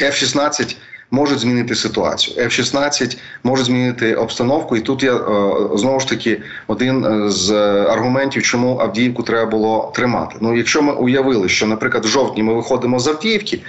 F-16 0.00 0.76
можуть 1.10 1.38
змінити 1.38 1.74
ситуацію. 1.74 2.46
F-16 2.46 3.18
може 3.44 3.64
змінити 3.64 4.14
обстановку, 4.14 4.76
і 4.76 4.80
тут 4.80 5.02
я 5.02 5.16
е, 5.16 5.20
знову 5.74 6.00
ж 6.00 6.08
таки 6.08 6.42
один 6.66 7.04
е, 7.04 7.30
з 7.30 7.52
аргументів, 7.86 8.42
чому 8.42 8.78
Авдіївку 8.80 9.22
треба 9.22 9.50
було 9.50 9.92
тримати. 9.94 10.36
Ну, 10.40 10.56
якщо 10.56 10.82
ми 10.82 10.92
уявили, 10.92 11.48
що, 11.48 11.66
наприклад, 11.66 12.04
в 12.04 12.08
жовтні 12.08 12.42
ми 12.42 12.54
виходимо 12.54 12.98
з 12.98 13.06
Авдіївки, 13.08 13.60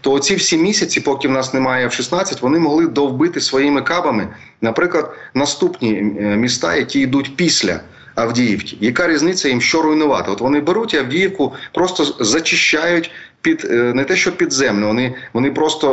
то 0.00 0.12
оці 0.12 0.34
всі 0.34 0.56
місяці, 0.56 1.00
поки 1.00 1.28
в 1.28 1.30
нас 1.30 1.54
немає 1.54 1.86
F-16, 1.86 2.40
вони 2.40 2.58
могли 2.58 2.86
довбити 2.86 3.40
своїми 3.40 3.82
кабами, 3.82 4.28
наприклад, 4.60 5.12
наступні 5.34 5.92
е, 5.92 6.36
міста, 6.36 6.76
які 6.76 7.00
йдуть 7.00 7.36
після. 7.36 7.80
Авдіївки. 8.18 8.76
Яка 8.80 9.08
різниця 9.08 9.48
їм 9.48 9.60
що 9.60 9.82
руйнувати? 9.82 10.30
От 10.30 10.40
вони 10.40 10.60
беруть 10.60 10.94
Авдіївку, 10.94 11.52
просто 11.74 12.24
зачищають 12.24 13.10
під 13.42 13.66
е, 13.70 13.74
не 13.74 14.04
те, 14.04 14.16
що 14.16 14.32
під 14.32 14.52
землю, 14.52 14.86
вони 14.86 15.14
вони 15.32 15.50
просто 15.50 15.92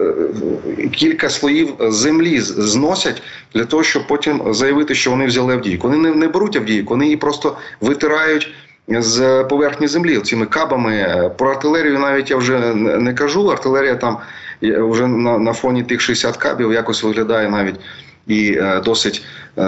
е, 0.00 0.84
е, 0.84 0.88
кілька 0.88 1.30
слоїв 1.30 1.74
землі 1.80 2.40
зносять 2.40 3.22
для 3.54 3.64
того, 3.64 3.82
щоб 3.82 4.06
потім 4.06 4.54
заявити, 4.54 4.94
що 4.94 5.10
вони 5.10 5.26
взяли 5.26 5.54
Авдіївку. 5.54 5.88
Вони 5.88 6.10
не, 6.10 6.14
не 6.14 6.28
беруть 6.28 6.56
Авдіївку, 6.56 6.94
вони 6.94 7.04
її 7.04 7.16
просто 7.16 7.56
витирають. 7.80 8.54
З 8.90 9.44
поверхні 9.44 9.88
землі 9.88 10.18
цими 10.18 10.46
кабами 10.46 11.30
про 11.38 11.50
артилерію 11.50 11.98
навіть 11.98 12.30
я 12.30 12.36
вже 12.36 12.74
не 12.74 13.14
кажу. 13.14 13.48
Артилерія 13.48 13.94
там 13.94 14.18
вже 14.62 15.06
на 15.06 15.38
на 15.38 15.52
фоні 15.52 15.82
тих 15.82 16.00
60 16.00 16.36
кабів 16.36 16.72
якось 16.72 17.02
виглядає 17.02 17.48
навіть 17.48 17.74
і 18.28 18.52
е, 18.52 18.80
досить 18.84 19.24
е, 19.58 19.62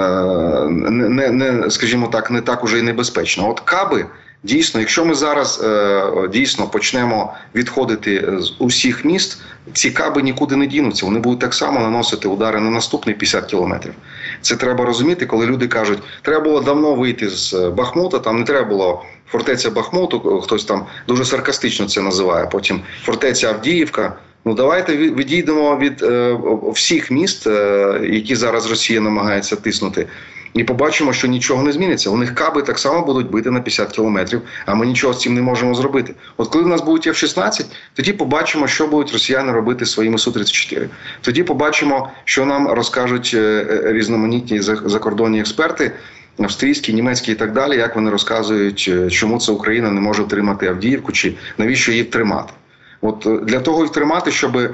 не, 0.68 1.30
не 1.30 1.70
скажімо 1.70 2.06
так, 2.06 2.30
не 2.30 2.40
так 2.40 2.64
уже 2.64 2.78
й 2.78 2.82
небезпечно. 2.82 3.50
От 3.50 3.60
каби 3.60 4.06
Дійсно, 4.42 4.80
якщо 4.80 5.04
ми 5.04 5.14
зараз 5.14 5.60
е, 5.64 6.28
дійсно 6.32 6.66
почнемо 6.66 7.34
відходити 7.54 8.32
з 8.38 8.52
усіх 8.58 9.04
міст, 9.04 9.42
ці 9.72 9.90
каби 9.90 10.22
нікуди 10.22 10.56
не 10.56 10.66
дінуться. 10.66 11.06
Вони 11.06 11.18
будуть 11.18 11.40
так 11.40 11.54
само 11.54 11.80
наносити 11.80 12.28
удари 12.28 12.60
на 12.60 12.70
наступні 12.70 13.14
50 13.14 13.46
кілометрів. 13.46 13.92
Це 14.40 14.56
треба 14.56 14.84
розуміти, 14.84 15.26
коли 15.26 15.46
люди 15.46 15.68
кажуть, 15.68 15.98
треба 16.22 16.44
було 16.44 16.60
давно 16.60 16.94
вийти 16.94 17.28
з 17.28 17.54
Бахмута. 17.54 18.18
Там 18.18 18.38
не 18.38 18.44
треба 18.44 18.68
було 18.68 19.04
фортеця 19.26 19.70
Бахмуту. 19.70 20.40
Хтось 20.40 20.64
там 20.64 20.86
дуже 21.08 21.24
саркастично 21.24 21.86
це 21.86 22.00
називає. 22.00 22.46
Потім 22.46 22.80
фортеця 23.02 23.48
Авдіївка. 23.48 24.16
Ну 24.44 24.54
давайте 24.54 24.96
відійдемо 24.96 25.76
від 25.76 26.02
е, 26.02 26.38
всіх 26.72 27.10
міст, 27.10 27.46
е, 27.46 28.00
які 28.12 28.36
зараз 28.36 28.70
Росія 28.70 29.00
намагається 29.00 29.56
тиснути 29.56 30.06
і 30.54 30.64
побачимо, 30.64 31.12
що 31.12 31.28
нічого 31.28 31.62
не 31.62 31.72
зміниться. 31.72 32.10
У 32.10 32.16
них 32.16 32.34
каби 32.34 32.62
так 32.62 32.78
само 32.78 33.06
будуть 33.06 33.30
бити 33.30 33.50
на 33.50 33.60
50 33.60 33.92
кілометрів, 33.92 34.42
а 34.66 34.74
ми 34.74 34.86
нічого 34.86 35.14
з 35.14 35.20
цим 35.20 35.34
не 35.34 35.42
можемо 35.42 35.74
зробити. 35.74 36.14
От 36.36 36.48
коли 36.48 36.64
в 36.64 36.66
нас 36.66 36.80
будуть 36.80 37.06
F-16, 37.06 37.64
тоді 37.94 38.12
побачимо, 38.12 38.66
що 38.66 38.86
будуть 38.86 39.12
росіяни 39.12 39.52
робити 39.52 39.86
своїми 39.86 40.18
Су-34. 40.18 40.86
Тоді 41.20 41.42
побачимо, 41.42 42.10
що 42.24 42.46
нам 42.46 42.68
розкажуть 42.68 43.30
е, 43.34 43.38
е, 43.38 43.92
різноманітні 43.92 44.60
закордонні 44.60 45.40
експерти. 45.40 45.92
Австрійські, 46.38 46.92
німецькі 46.92 47.32
і 47.32 47.34
так 47.34 47.52
далі, 47.52 47.76
як 47.76 47.96
вони 47.96 48.10
розказують, 48.10 48.90
е, 48.92 49.10
чому 49.10 49.38
це 49.38 49.52
Україна 49.52 49.90
не 49.90 50.00
може 50.00 50.22
втримати 50.22 50.66
Авдіївку, 50.66 51.12
чи 51.12 51.34
навіщо 51.58 51.92
її 51.92 52.04
втримати? 52.04 52.52
От 53.00 53.26
для 53.42 53.60
того 53.60 53.84
і 53.84 53.86
втримати, 53.86 54.30
щоб 54.30 54.56
Е, 54.56 54.70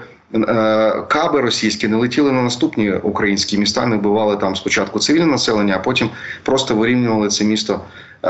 каби 1.09 1.41
російські 1.41 1.89
не 1.89 1.97
летіли 1.97 2.33
на 2.33 2.43
наступні 2.43 2.93
українські 2.93 3.59
міста, 3.59 3.87
не 3.87 3.97
вбивали 3.97 4.37
там 4.37 4.57
спочатку 4.57 4.99
цивільне 4.99 5.27
населення, 5.27 5.75
а 5.77 5.83
потім 5.83 6.11
просто 6.43 6.75
вирівнювали 6.75 7.29
це 7.29 7.45
місто 7.45 7.81
е, 8.23 8.29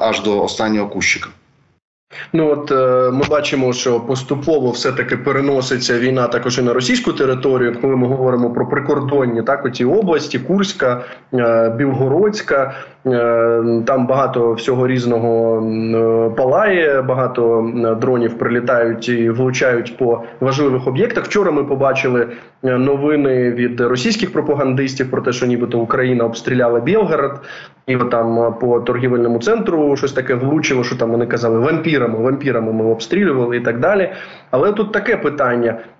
аж 0.00 0.22
до 0.22 0.42
останнього 0.42 0.88
кущика. 0.88 1.28
Ну 2.32 2.50
от 2.50 2.70
е, 2.70 3.10
ми 3.10 3.22
бачимо, 3.30 3.72
що 3.72 4.00
поступово 4.00 4.70
все-таки 4.70 5.16
переноситься 5.16 5.98
війна 5.98 6.28
також 6.28 6.58
і 6.58 6.62
на 6.62 6.72
російську 6.72 7.12
територію. 7.12 7.76
Коли 7.80 7.96
ми 7.96 8.06
говоримо 8.06 8.50
про 8.50 8.68
прикордонні 8.68 9.42
так, 9.42 9.64
оці 9.64 9.84
області, 9.84 10.38
Курська, 10.38 11.04
е, 11.34 11.74
Білгородська, 11.78 12.62
е, 12.62 12.93
там 13.86 14.06
багато 14.06 14.52
всього 14.52 14.86
різного 14.86 15.60
е, 15.66 16.30
палає, 16.36 17.02
багато 17.02 17.72
е, 17.76 17.94
дронів 17.94 18.38
прилітають 18.38 19.08
і 19.08 19.30
влучають 19.30 19.96
по 19.96 20.22
важливих 20.40 20.86
об'єктах. 20.86 21.24
Вчора 21.24 21.50
ми 21.50 21.64
побачили 21.64 22.28
е, 22.64 22.78
новини 22.78 23.50
від 23.50 23.80
російських 23.80 24.32
пропагандистів 24.32 25.10
про 25.10 25.22
те, 25.22 25.32
що 25.32 25.46
нібито 25.46 25.78
Україна 25.78 26.24
обстріляла 26.24 26.80
Білгород, 26.80 27.40
і 27.86 27.96
там 27.96 28.54
по 28.60 28.80
торгівельному 28.80 29.38
центру 29.38 29.96
щось 29.96 30.12
таке 30.12 30.34
влучило, 30.34 30.84
що 30.84 30.96
там 30.96 31.10
вони 31.10 31.26
казали 31.26 31.58
вампірами, 31.58 32.18
вампірами 32.18 32.72
ми 32.72 32.84
обстрілювали 32.84 33.56
і 33.56 33.60
так 33.60 33.80
далі. 33.80 34.10
Але 34.50 34.72
тут 34.72 34.92
таке 34.92 35.16
питання: 35.16 35.70
е, 35.70 35.93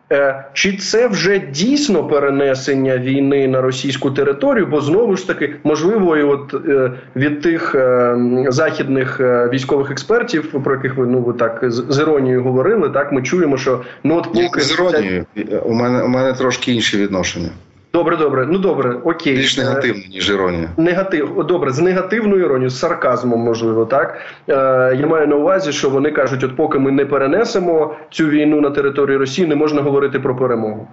чи 0.52 0.76
це 0.76 1.08
вже 1.08 1.38
дійсно 1.38 2.04
перенесення 2.04 2.99
війни 2.99 3.49
на 3.49 3.61
російську 3.61 4.11
територію? 4.11 4.66
Бо 4.66 4.80
знову 4.80 5.16
ж 5.16 5.26
таки 5.26 5.56
можливо, 5.64 6.16
і 6.16 6.23
от 6.23 6.54
е, 6.68 6.92
від 7.16 7.40
тих 7.40 7.75
е, 7.75 8.16
західних 8.49 9.20
військових 9.52 9.90
експертів, 9.90 10.62
про 10.64 10.75
яких 10.75 10.96
ви 10.96 11.06
ну 11.06 11.18
ви 11.18 11.32
так 11.32 11.58
з 11.68 11.99
іронією 11.99 12.42
говорили, 12.42 12.90
так 12.90 13.12
ми 13.12 13.23
чуємо, 13.23 13.56
що 13.56 13.80
ну 14.04 14.16
от 14.16 14.32
поки 14.32 14.61
з 14.61 14.73
іронією 14.73 15.26
у 15.62 15.73
мене 15.73 16.02
у 16.02 16.08
мене 16.08 16.32
трошки 16.32 16.73
інше 16.73 16.99
відношення. 16.99 17.50
Добре, 17.94 18.16
добре. 18.16 18.46
Ну 18.46 18.58
добре, 18.58 18.96
окей. 19.04 19.36
Більш 19.36 19.58
негативно, 19.58 20.02
ніж 20.10 20.30
іронія. 20.30 20.68
Негатив. 20.76 21.44
Добре, 21.46 21.72
з 21.72 21.78
негативною 21.78 22.44
іронією, 22.44 22.70
з 22.70 22.78
сарказмом, 22.78 23.40
можливо, 23.40 23.86
так. 23.86 24.18
Е, 24.48 24.54
Я 25.00 25.06
маю 25.06 25.26
на 25.26 25.36
увазі, 25.36 25.72
що 25.72 25.90
вони 25.90 26.10
кажуть: 26.10 26.44
от 26.44 26.56
поки 26.56 26.78
ми 26.78 26.90
не 26.90 27.06
перенесемо 27.06 27.96
цю 28.10 28.26
війну 28.26 28.60
на 28.60 28.70
території 28.70 29.16
Росії, 29.16 29.48
не 29.48 29.54
можна 29.54 29.82
говорити 29.82 30.20
про 30.20 30.36
перемогу. 30.36 30.88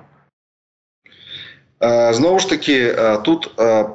Е, 1.83 2.13
Знову 2.13 2.39
ж 2.39 2.49
таки, 2.49 2.95
е, 2.99 3.17
тут. 3.17 3.51
Е, 3.59 3.85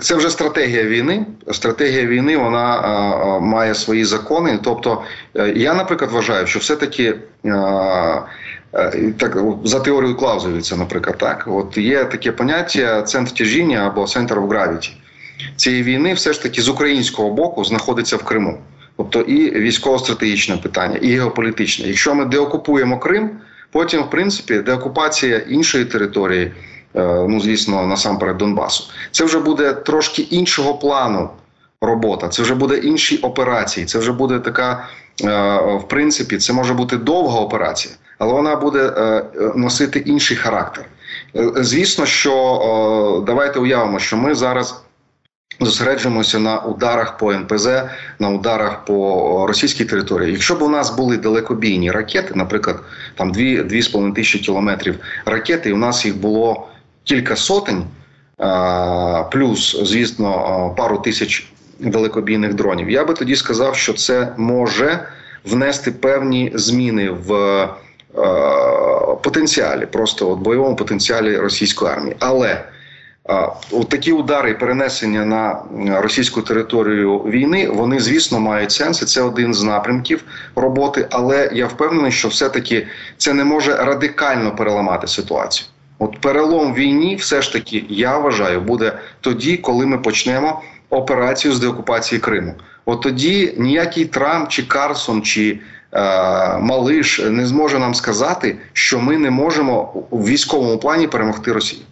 це 0.00 0.14
вже 0.14 0.30
стратегія 0.30 0.84
війни. 0.84 1.26
Стратегія 1.50 2.06
війни 2.06 2.36
вона 2.36 2.80
має 3.40 3.74
свої 3.74 4.04
закони. 4.04 4.58
Тобто, 4.64 5.02
е, 5.36 5.52
я, 5.56 5.74
наприклад, 5.74 6.10
вважаю, 6.12 6.46
що 6.46 6.58
все-таки 6.58 7.14
Е, 7.44 8.22
так 9.18 9.38
за 9.64 9.80
теорією 9.80 10.16
Клаузевіца, 10.16 10.76
наприклад, 10.76 11.18
так 11.18 11.44
от 11.46 11.78
є 11.78 12.04
таке 12.04 12.32
поняття 12.32 13.02
центр 13.02 13.30
тяжіння 13.32 13.86
або 13.86 14.02
center 14.02 14.34
of 14.34 14.48
gravity. 14.48 14.90
цієї 15.56 15.82
війни, 15.82 16.14
все 16.14 16.32
ж 16.32 16.42
таки 16.42 16.62
з 16.62 16.68
українського 16.68 17.30
боку 17.30 17.64
знаходиться 17.64 18.16
в 18.16 18.22
Криму, 18.22 18.58
тобто 18.96 19.20
і 19.20 19.60
військово-стратегічне 19.60 20.56
питання, 20.56 20.96
і 20.96 21.14
геополітичне. 21.14 21.88
Якщо 21.88 22.14
ми 22.14 22.24
деокупуємо 22.24 22.98
Крим, 22.98 23.30
потім, 23.72 24.02
в 24.02 24.10
принципі, 24.10 24.58
деокупація 24.58 25.38
іншої 25.38 25.84
території, 25.84 26.52
е, 26.94 27.26
ну 27.28 27.40
звісно, 27.40 27.86
насамперед 27.86 28.36
Донбасу, 28.36 28.84
це 29.10 29.24
вже 29.24 29.38
буде 29.38 29.72
трошки 29.72 30.22
іншого 30.22 30.74
плану 30.74 31.30
робота. 31.80 32.28
Це 32.28 32.42
вже 32.42 32.54
буде 32.54 32.76
інші 32.76 33.16
операції. 33.16 33.86
Це 33.86 33.98
вже 33.98 34.12
буде 34.12 34.38
така, 34.38 34.88
е, 35.24 35.26
в 35.76 35.88
принципі, 35.88 36.36
це 36.36 36.52
може 36.52 36.74
бути 36.74 36.96
довга 36.96 37.40
операція 37.40 37.94
але 38.18 38.32
вона 38.32 38.56
буде 38.56 38.92
е, 38.96 39.22
носити 39.56 39.98
інший 39.98 40.36
характер. 40.36 40.84
Е, 41.36 41.52
звісно, 41.56 42.06
що 42.06 43.24
давайте 43.26 43.58
уявимо, 43.58 43.98
що 43.98 44.16
ми 44.16 44.34
зараз 44.34 44.82
зосереджуємося 45.60 46.38
на 46.38 46.58
ударах 46.58 47.16
по 47.16 47.32
НПЗ, 47.32 47.68
на 48.18 48.28
ударах 48.30 48.84
по 48.84 49.46
російській 49.48 49.84
території. 49.84 50.32
Якщо 50.32 50.54
б 50.54 50.62
у 50.62 50.68
нас 50.68 50.96
були 50.96 51.16
далекобійні 51.16 51.90
ракети, 51.90 52.34
наприклад, 52.34 52.80
там 53.14 53.32
2-2,5 53.32 54.14
тисячі 54.14 54.38
кілометрів 54.38 54.98
ракети, 55.24 55.70
і 55.70 55.72
у 55.72 55.76
нас 55.76 56.04
їх 56.04 56.16
було 56.16 56.68
кілька 57.04 57.36
сотень, 57.36 57.84
плюс, 59.32 59.80
звісно, 59.82 60.74
пару 60.76 60.98
тисяч 60.98 61.52
далекобійних 61.80 62.54
дронів. 62.54 62.90
Я 62.90 63.04
би 63.04 63.14
тоді 63.14 63.36
сказав, 63.36 63.76
що 63.76 63.92
це 63.92 64.32
може 64.36 65.08
внести 65.44 65.90
певні 65.90 66.52
зміни 66.54 67.10
в 67.10 67.68
потенціалі, 69.22 69.86
просто 69.86 70.30
от 70.30 70.38
бойовому 70.38 70.76
потенціалі 70.76 71.36
російської 71.36 71.92
армії. 71.92 72.16
Але 72.18 72.64
От 73.70 73.88
такі 73.88 74.12
удари 74.12 74.54
перенесення 74.54 75.24
на 75.24 75.62
російську 76.00 76.42
територію 76.42 77.18
війни, 77.18 77.68
вони 77.68 78.00
звісно 78.00 78.40
мають 78.40 78.70
сенс. 78.70 79.02
і 79.02 79.04
Це 79.04 79.22
один 79.22 79.54
з 79.54 79.62
напрямків 79.62 80.24
роботи. 80.56 81.06
Але 81.10 81.50
я 81.52 81.66
впевнений, 81.66 82.12
що 82.12 82.28
все-таки 82.28 82.86
це 83.16 83.32
не 83.32 83.44
може 83.44 83.76
радикально 83.76 84.56
переламати 84.56 85.06
ситуацію. 85.06 85.68
От 85.98 86.20
перелом 86.20 86.74
війні, 86.74 87.16
все 87.16 87.42
ж 87.42 87.52
таки, 87.52 87.84
я 87.88 88.18
вважаю, 88.18 88.60
буде 88.60 88.92
тоді, 89.20 89.56
коли 89.56 89.86
ми 89.86 89.98
почнемо 89.98 90.62
операцію 90.90 91.54
з 91.54 91.60
деокупації 91.60 92.20
Криму. 92.20 92.54
От 92.84 93.00
тоді 93.00 93.54
ніякий 93.56 94.04
Трамп 94.04 94.48
чи 94.48 94.62
Карсон 94.62 95.22
чи 95.22 95.50
е, 95.50 95.58
Малиш 96.60 97.18
не 97.18 97.46
зможе 97.46 97.78
нам 97.78 97.94
сказати, 97.94 98.56
що 98.72 99.00
ми 99.00 99.18
не 99.18 99.30
можемо 99.30 99.82
у 100.10 100.18
військовому 100.18 100.78
плані 100.78 101.06
перемогти 101.06 101.52
Росію. 101.52 101.82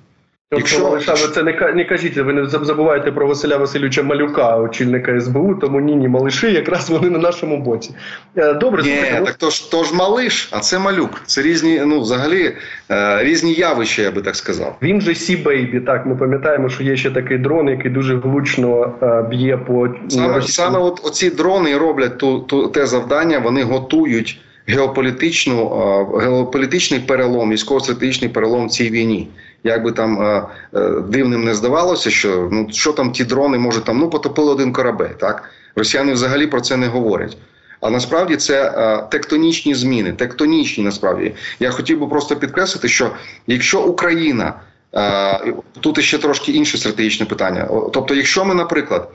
Якщо 0.52 0.86
Олександр, 0.86 1.30
це 1.34 1.42
не 1.42 1.72
не 1.74 1.84
кажіть, 1.84 2.16
ви 2.16 2.32
не 2.32 2.46
забуваєте 2.46 3.12
про 3.12 3.26
Василя 3.26 3.56
Васильовича 3.56 4.02
Малюка, 4.02 4.56
очільника 4.56 5.20
СБУ, 5.20 5.54
тому 5.54 5.80
ні, 5.80 5.96
ні, 5.96 6.08
малиші, 6.08 6.52
якраз 6.52 6.90
вони 6.90 7.10
на 7.10 7.18
нашому 7.18 7.62
боці. 7.62 7.94
Е, 8.36 8.54
добре, 8.54 8.82
Ні, 8.82 8.88
слухайте, 8.88 9.24
так 9.24 9.34
то 9.34 9.50
ж 9.50 9.70
то 9.70 9.84
ж 9.84 9.94
малиш, 9.94 10.48
а 10.52 10.60
це 10.60 10.78
малюк. 10.78 11.22
Це 11.26 11.42
різні, 11.42 11.82
ну 11.86 12.00
взагалі 12.00 12.56
е, 12.90 13.24
різні 13.24 13.52
явища, 13.52 14.02
я 14.02 14.10
би 14.10 14.22
так 14.22 14.36
сказав. 14.36 14.76
Він 14.82 15.00
же 15.00 15.14
Сі 15.14 15.36
Бейбі. 15.36 15.80
Так, 15.80 16.06
ми 16.06 16.16
пам'ятаємо, 16.16 16.68
що 16.68 16.82
є 16.82 16.96
ще 16.96 17.10
такий 17.10 17.38
дрон, 17.38 17.68
який 17.68 17.90
дуже 17.90 18.14
влучно 18.14 18.94
е, 19.02 19.22
б'є 19.22 19.56
по 19.56 19.88
саме 20.08 20.42
саме. 20.42 20.78
От 20.78 21.00
оці 21.04 21.30
дрони 21.30 21.76
роблять 21.76 22.18
ту, 22.18 22.38
ту 22.38 22.68
те 22.68 22.86
завдання. 22.86 23.38
Вони 23.38 23.62
готують 23.62 24.40
геополітичну 24.66 25.68
геополітичний 26.20 27.00
перелом, 27.00 27.50
військово-стратегічний 27.50 28.30
перелом 28.30 28.66
в 28.66 28.70
цій 28.70 28.90
війні 28.90 29.28
як 29.66 29.84
би 29.84 29.92
там 29.92 30.22
е, 30.22 30.42
е, 30.74 30.90
дивним 31.08 31.44
не 31.44 31.54
здавалося, 31.54 32.10
що 32.10 32.48
ну 32.52 32.68
що 32.70 32.92
там 32.92 33.12
ті 33.12 33.24
дрони 33.24 33.58
може 33.58 33.80
там 33.80 33.98
ну 33.98 34.10
потопили 34.10 34.52
один 34.52 34.72
корабель. 34.72 35.14
Так 35.18 35.50
росіяни 35.76 36.12
взагалі 36.12 36.46
про 36.46 36.60
це 36.60 36.76
не 36.76 36.86
говорять. 36.86 37.36
А 37.80 37.90
насправді 37.90 38.36
це 38.36 38.64
е, 38.64 39.02
тектонічні 39.10 39.74
зміни, 39.74 40.12
тектонічні 40.12 40.84
насправді. 40.84 41.34
Я 41.60 41.70
хотів 41.70 42.00
би 42.00 42.06
просто 42.06 42.36
підкреслити, 42.36 42.88
що 42.88 43.10
якщо 43.46 43.82
Україна 43.82 44.54
е, 44.94 45.52
тут 45.80 46.02
ще 46.02 46.18
трошки 46.18 46.52
інше 46.52 46.78
стратегічне 46.78 47.26
питання. 47.26 47.68
Тобто, 47.92 48.14
якщо 48.14 48.44
ми, 48.44 48.54
наприклад, 48.54 49.10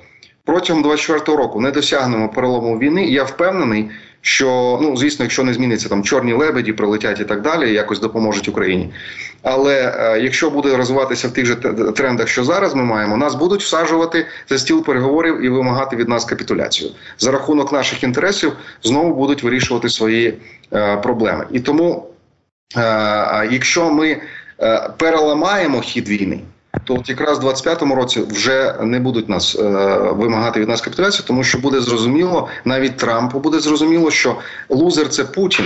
протягом 0.46 0.86
24-го 0.86 1.38
року 1.38 1.62
не 1.62 1.72
досягнемо 1.72 2.29
перелому 2.29 2.79
війни, 2.79 3.05
я 3.05 3.24
впевнений 3.24 3.89
що 4.21 4.79
ну 4.81 4.97
звісно, 4.97 5.25
якщо 5.25 5.43
не 5.43 5.53
зміниться 5.53 5.89
там 5.89 6.03
чорні 6.03 6.33
лебеді, 6.33 6.73
прилетять 6.73 7.19
і 7.19 7.25
так 7.25 7.41
далі, 7.41 7.73
якось 7.73 7.99
допоможуть 7.99 8.47
Україні. 8.47 8.89
Але 9.43 9.95
е, 9.97 10.19
якщо 10.21 10.49
буде 10.49 10.77
розвиватися 10.77 11.27
в 11.27 11.33
тих 11.33 11.45
же 11.45 11.55
трендах, 11.95 12.27
що 12.27 12.43
зараз 12.43 12.75
ми 12.75 12.83
маємо, 12.83 13.17
нас 13.17 13.35
будуть 13.35 13.61
всаджувати 13.61 14.25
за 14.49 14.57
стіл 14.57 14.85
переговорів 14.85 15.45
і 15.45 15.49
вимагати 15.49 15.95
від 15.95 16.09
нас 16.09 16.25
капітуляцію 16.25 16.91
за 17.17 17.31
рахунок 17.31 17.73
наших 17.73 18.03
інтересів, 18.03 18.53
знову 18.83 19.15
будуть 19.15 19.43
вирішувати 19.43 19.89
свої 19.89 20.37
е, 20.73 20.97
проблеми. 20.97 21.45
І 21.51 21.59
тому, 21.59 22.07
е, 22.77 23.47
якщо 23.51 23.91
ми 23.91 24.21
е, 24.61 24.89
переламаємо 24.97 25.81
хід 25.81 26.09
війни 26.09 26.39
то 26.83 26.95
от 26.95 27.09
якраз 27.09 27.39
в 27.39 27.47
25-му 27.47 27.95
році 27.95 28.23
вже 28.29 28.75
не 28.81 28.99
будуть 28.99 29.29
нас 29.29 29.55
е, 29.59 29.61
вимагати 30.11 30.59
від 30.59 30.67
нас 30.67 30.81
капітуляцію, 30.81 31.25
тому 31.27 31.43
що 31.43 31.57
буде 31.57 31.81
зрозуміло, 31.81 32.47
навіть 32.65 32.97
Трампу 32.97 33.39
буде 33.39 33.59
зрозуміло, 33.59 34.11
що 34.11 34.35
лузер 34.69 35.09
це 35.09 35.23
Путін, 35.23 35.65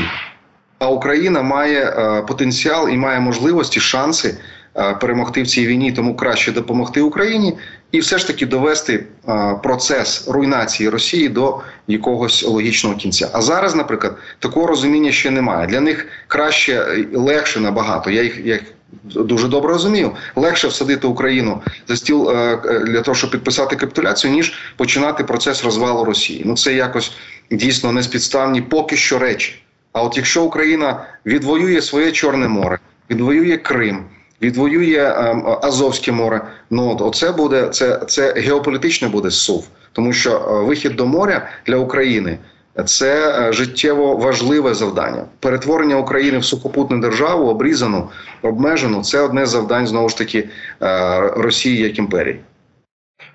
а 0.79 0.89
Україна 0.89 1.41
має 1.41 1.83
е, 1.83 2.21
потенціал 2.21 2.89
і 2.89 2.97
має 2.97 3.19
можливості, 3.19 3.79
шанси 3.79 4.37
е, 4.77 4.93
перемогти 4.93 5.43
в 5.43 5.47
цій 5.47 5.67
війні. 5.67 5.91
Тому 5.91 6.15
краще 6.15 6.51
допомогти 6.51 7.01
Україні 7.01 7.57
і 7.91 7.99
все 7.99 8.17
ж 8.17 8.27
таки 8.27 8.45
довести 8.45 9.05
е, 9.29 9.59
процес 9.63 10.27
руйнації 10.27 10.89
Росії 10.89 11.29
до 11.29 11.61
якогось 11.87 12.43
логічного 12.43 12.95
кінця. 12.95 13.29
А 13.33 13.41
зараз, 13.41 13.75
наприклад, 13.75 14.17
такого 14.39 14.67
розуміння 14.67 15.11
ще 15.11 15.31
немає. 15.31 15.67
Для 15.67 15.81
них 15.81 16.07
краще 16.27 17.05
легше 17.13 17.59
набагато. 17.59 18.09
Я 18.09 18.23
їх 18.23 18.45
я 18.45 18.59
дуже 19.03 19.47
добре 19.47 19.73
розумію. 19.73 20.11
Легше 20.35 20.67
всадити 20.67 21.07
Україну 21.07 21.61
за 21.87 21.95
стіл 21.95 22.29
е, 22.29 22.59
е, 22.65 22.79
для 22.79 23.01
того, 23.01 23.15
щоб 23.15 23.31
підписати 23.31 23.75
капітуляцію, 23.75 24.33
ніж 24.33 24.53
починати 24.77 25.23
процес 25.23 25.63
розвалу 25.63 26.05
Росії. 26.05 26.41
Ну 26.45 26.55
це 26.55 26.73
якось 26.73 27.11
дійсно 27.51 27.91
неспідставні 27.91 28.61
поки 28.61 28.97
що 28.97 29.19
речі. 29.19 29.61
А 29.93 30.03
от 30.03 30.17
якщо 30.17 30.43
Україна 30.43 31.05
відвоює 31.25 31.81
своє 31.81 32.11
Чорне 32.11 32.47
море, 32.47 32.79
відвоює 33.09 33.57
Крим. 33.57 34.05
Відвоює 34.41 34.97
е, 34.97 35.43
Азовське 35.61 36.11
море. 36.11 36.41
Ну 36.69 36.97
оце 36.99 37.31
буде 37.31 37.69
це 37.69 37.99
це 38.07 38.33
геополітично 38.33 39.09
буде 39.09 39.31
сув, 39.31 39.67
тому 39.91 40.13
що 40.13 40.39
вихід 40.67 40.95
до 40.95 41.05
моря 41.05 41.49
для 41.65 41.75
України 41.75 42.37
це 42.83 43.47
е, 43.47 43.53
життєво 43.53 44.15
важливе 44.15 44.73
завдання. 44.73 45.23
Перетворення 45.39 45.95
України 45.95 46.37
в 46.37 46.45
сухопутну 46.45 46.99
державу, 46.99 47.47
обрізану, 47.47 48.09
обмежену 48.41 49.01
це 49.01 49.19
одне 49.19 49.45
з 49.45 49.49
завдань 49.49 49.87
знову 49.87 50.09
ж 50.09 50.17
таки 50.17 50.49
е, 50.81 51.19
Росії 51.37 51.81
як 51.81 51.99
імперії. 51.99 52.39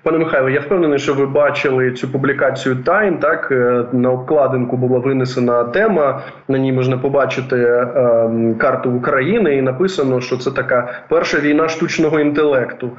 Пане 0.03 0.17
Михайло, 0.17 0.49
я 0.49 0.59
впевнений, 0.59 0.99
що 0.99 1.13
ви 1.13 1.25
бачили 1.25 1.91
цю 1.91 2.11
публікацію 2.11 2.75
Тайм. 2.75 3.17
Так 3.17 3.47
е, 3.51 3.85
на 3.91 4.11
обкладинку 4.11 4.77
була 4.77 4.99
винесена 4.99 5.63
тема. 5.63 6.21
На 6.47 6.57
ній 6.57 6.73
можна 6.73 6.97
побачити 6.97 7.55
е, 7.55 8.55
карту 8.57 8.91
України, 8.91 9.55
і 9.57 9.61
написано, 9.61 10.21
що 10.21 10.37
це 10.37 10.51
така 10.51 11.01
перша 11.09 11.39
війна 11.39 11.67
штучного 11.67 12.19
інтелекту. 12.19 12.91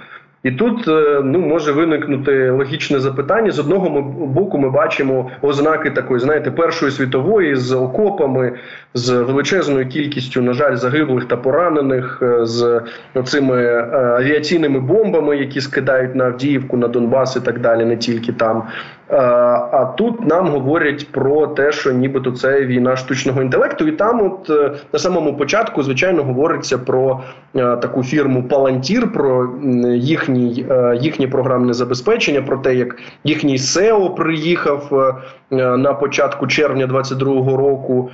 І 0.43 0.51
тут 0.51 0.89
е, 0.89 1.21
ну 1.25 1.39
може 1.39 1.73
виникнути 1.73 2.51
логічне 2.51 3.01
запитання. 3.01 3.51
З 3.51 3.59
одного 3.59 4.03
боку, 4.27 4.59
ми 4.59 4.71
бачимо 4.71 5.31
ознаки 5.43 5.91
такої, 5.91 6.21
знаєте, 6.21 6.51
першої 6.51 6.93
світової 6.93 7.57
з 7.57 7.73
окопами, 7.73 8.53
з 8.95 9.11
величезною 9.11 9.89
кількістю, 9.89 10.43
на 10.43 10.53
жаль, 10.53 10.77
загиблих 10.77 11.25
та 11.25 11.37
поранених, 11.37 12.19
е, 12.23 12.47
з 12.47 12.81
цими 13.25 13.63
е, 13.65 13.89
авіаційними 13.95 14.81
бомбами, 14.81 15.37
які 15.37 15.61
скидають 15.61 16.15
на 16.15 16.25
Авдіївку, 16.25 16.77
на 16.77 16.89
Донбас 16.89 17.37
і 17.37 17.41
так 17.41 17.61
далі, 17.61 17.85
не 17.85 17.97
тільки 17.97 18.33
там. 18.33 18.63
А 19.09 19.85
тут 19.97 20.27
нам 20.27 20.49
говорять 20.49 21.09
про 21.13 21.47
те, 21.47 21.73
що 21.73 21.93
нібито 21.93 22.33
це 22.33 22.65
війна 22.65 22.97
штучного 22.97 23.43
інтелекту, 23.43 23.89
і 23.89 23.93
там, 23.93 24.23
от 24.23 24.51
е, 24.51 24.73
на 24.93 24.99
самому 24.99 25.37
початку, 25.37 25.83
звичайно, 25.83 26.23
говориться 26.23 26.79
про 26.79 27.21
е, 27.57 27.77
таку 27.77 28.03
фірму 28.03 28.45
Palantir, 28.51 29.13
про 29.13 29.49
їхній 29.95 30.67
е, 30.71 30.99
їхнє 31.01 31.29
програмне 31.29 31.73
забезпечення, 31.73 32.43
про 32.43 32.59
те, 32.59 32.75
як 32.75 32.97
їхній 33.25 33.57
SEO 33.57 34.15
приїхав 34.15 35.13
на 35.51 35.95
початку 35.95 36.47
червня 36.47 36.87
22-го 36.87 37.57
року 37.57 38.11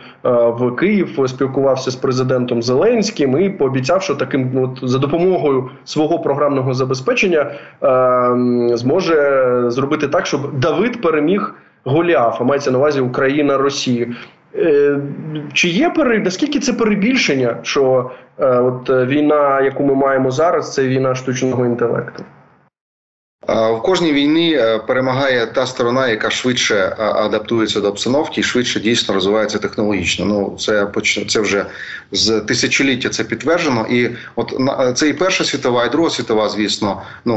в 0.58 0.76
Київ, 0.76 1.18
спілкувався 1.26 1.90
з 1.90 1.96
президентом 1.96 2.62
Зеленським 2.62 3.38
і 3.38 3.50
пообіцяв, 3.50 4.02
що 4.02 4.14
таким 4.14 4.62
от 4.62 4.78
за 4.82 4.98
допомогою 4.98 5.70
свого 5.84 6.18
програмного 6.18 6.74
забезпечення 6.74 7.50
зможе 8.76 9.64
зробити 9.68 10.08
так, 10.08 10.26
щоб 10.26 10.40
Давид 10.52 10.77
Давид 10.78 11.00
переміг 11.00 11.54
Голіафа, 11.84 12.44
мається 12.44 12.70
на 12.70 12.78
увазі 12.78 13.00
Україна 13.00 13.58
Росія, 13.58 14.06
Е, 14.54 15.00
чи 15.52 15.68
є 15.68 15.90
пере... 15.90 16.18
наскільки 16.18 16.58
це 16.60 16.72
перебільшення, 16.72 17.56
що 17.62 18.10
е, 18.38 18.46
от 18.46 18.90
війна, 18.90 19.60
яку 19.60 19.84
ми 19.84 19.94
маємо 19.94 20.30
зараз, 20.30 20.74
це 20.74 20.82
війна 20.88 21.14
штучного 21.14 21.66
інтелекту? 21.66 22.24
В 23.48 23.80
кожній 23.82 24.12
війні 24.12 24.60
перемагає 24.86 25.46
та 25.46 25.66
сторона, 25.66 26.08
яка 26.08 26.30
швидше 26.30 26.96
адаптується 26.98 27.80
до 27.80 27.88
обстановки 27.88 28.40
і 28.40 28.44
швидше 28.44 28.80
дійсно 28.80 29.14
розвивається 29.14 29.58
технологічно. 29.58 30.24
Ну 30.24 30.56
це 30.58 30.86
це 31.28 31.40
вже 31.40 31.66
з 32.12 32.40
тисячоліття 32.40 33.08
це 33.08 33.24
підтверджено. 33.24 33.86
І 33.90 34.10
от 34.36 34.54
це 34.98 35.08
і 35.08 35.12
перша 35.12 35.44
світова, 35.44 35.84
і 35.84 35.90
друга 35.90 36.10
світова, 36.10 36.48
звісно. 36.48 37.02
Ну 37.24 37.34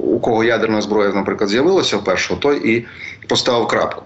у 0.00 0.20
кого 0.20 0.44
ядерна 0.44 0.80
зброя, 0.80 1.12
наприклад, 1.14 1.50
з'явилася 1.50 1.98
першого, 1.98 2.40
той 2.40 2.76
і 2.76 2.86
поставив 3.26 3.66
крапку. 3.66 4.02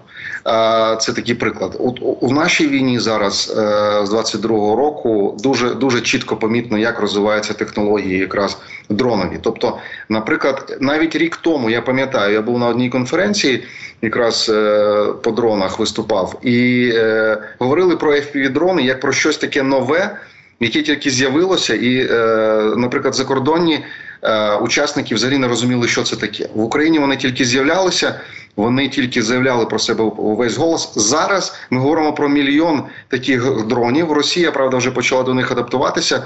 Це 0.99 1.13
такий 1.15 1.35
приклад. 1.35 1.75
У, 1.79 1.89
у 2.21 2.31
нашій 2.31 2.67
війні 2.67 2.99
зараз 2.99 3.53
е, 3.57 4.05
з 4.05 4.13
22-го 4.13 4.75
року 4.75 5.37
дуже 5.43 5.69
дуже 5.69 6.01
чітко 6.01 6.37
помітно, 6.37 6.77
як 6.77 6.99
розвиваються 6.99 7.53
технології, 7.53 8.17
якраз 8.17 8.57
дронові. 8.89 9.39
Тобто, 9.41 9.77
наприклад, 10.09 10.77
навіть 10.79 11.15
рік 11.15 11.35
тому 11.35 11.69
я 11.69 11.81
пам'ятаю, 11.81 12.33
я 12.33 12.41
був 12.41 12.59
на 12.59 12.67
одній 12.67 12.89
конференції, 12.89 13.63
якраз 14.01 14.51
е, 14.53 15.05
по 15.23 15.31
дронах 15.31 15.79
виступав, 15.79 16.39
і 16.41 16.89
е, 16.95 17.37
говорили 17.59 17.97
про 17.97 18.11
fpv 18.11 18.49
дрони 18.49 18.83
як 18.83 18.99
про 18.99 19.11
щось 19.11 19.37
таке 19.37 19.63
нове, 19.63 20.19
яке 20.59 20.81
тільки 20.81 21.09
з'явилося, 21.09 21.75
і, 21.75 22.07
е, 22.11 22.17
наприклад, 22.77 23.15
закордонні. 23.15 23.83
Е, 24.25 24.55
учасники 24.55 25.15
взагалі 25.15 25.37
не 25.37 25.47
розуміли, 25.47 25.87
що 25.87 26.03
це 26.03 26.15
таке 26.15 26.49
в 26.53 26.63
Україні. 26.63 26.99
Вони 26.99 27.17
тільки 27.17 27.45
з'являлися, 27.45 28.19
вони 28.55 28.89
тільки 28.89 29.23
заявляли 29.23 29.65
про 29.65 29.79
себе 29.79 30.03
увесь 30.03 30.57
голос. 30.57 30.91
Зараз 30.95 31.55
ми 31.69 31.79
говоримо 31.79 32.13
про 32.13 32.29
мільйон 32.29 32.83
таких 33.07 33.67
дронів. 33.67 34.11
Росія 34.11 34.51
правда 34.51 34.77
вже 34.77 34.91
почала 34.91 35.23
до 35.23 35.33
них 35.33 35.51
адаптуватися. 35.51 36.23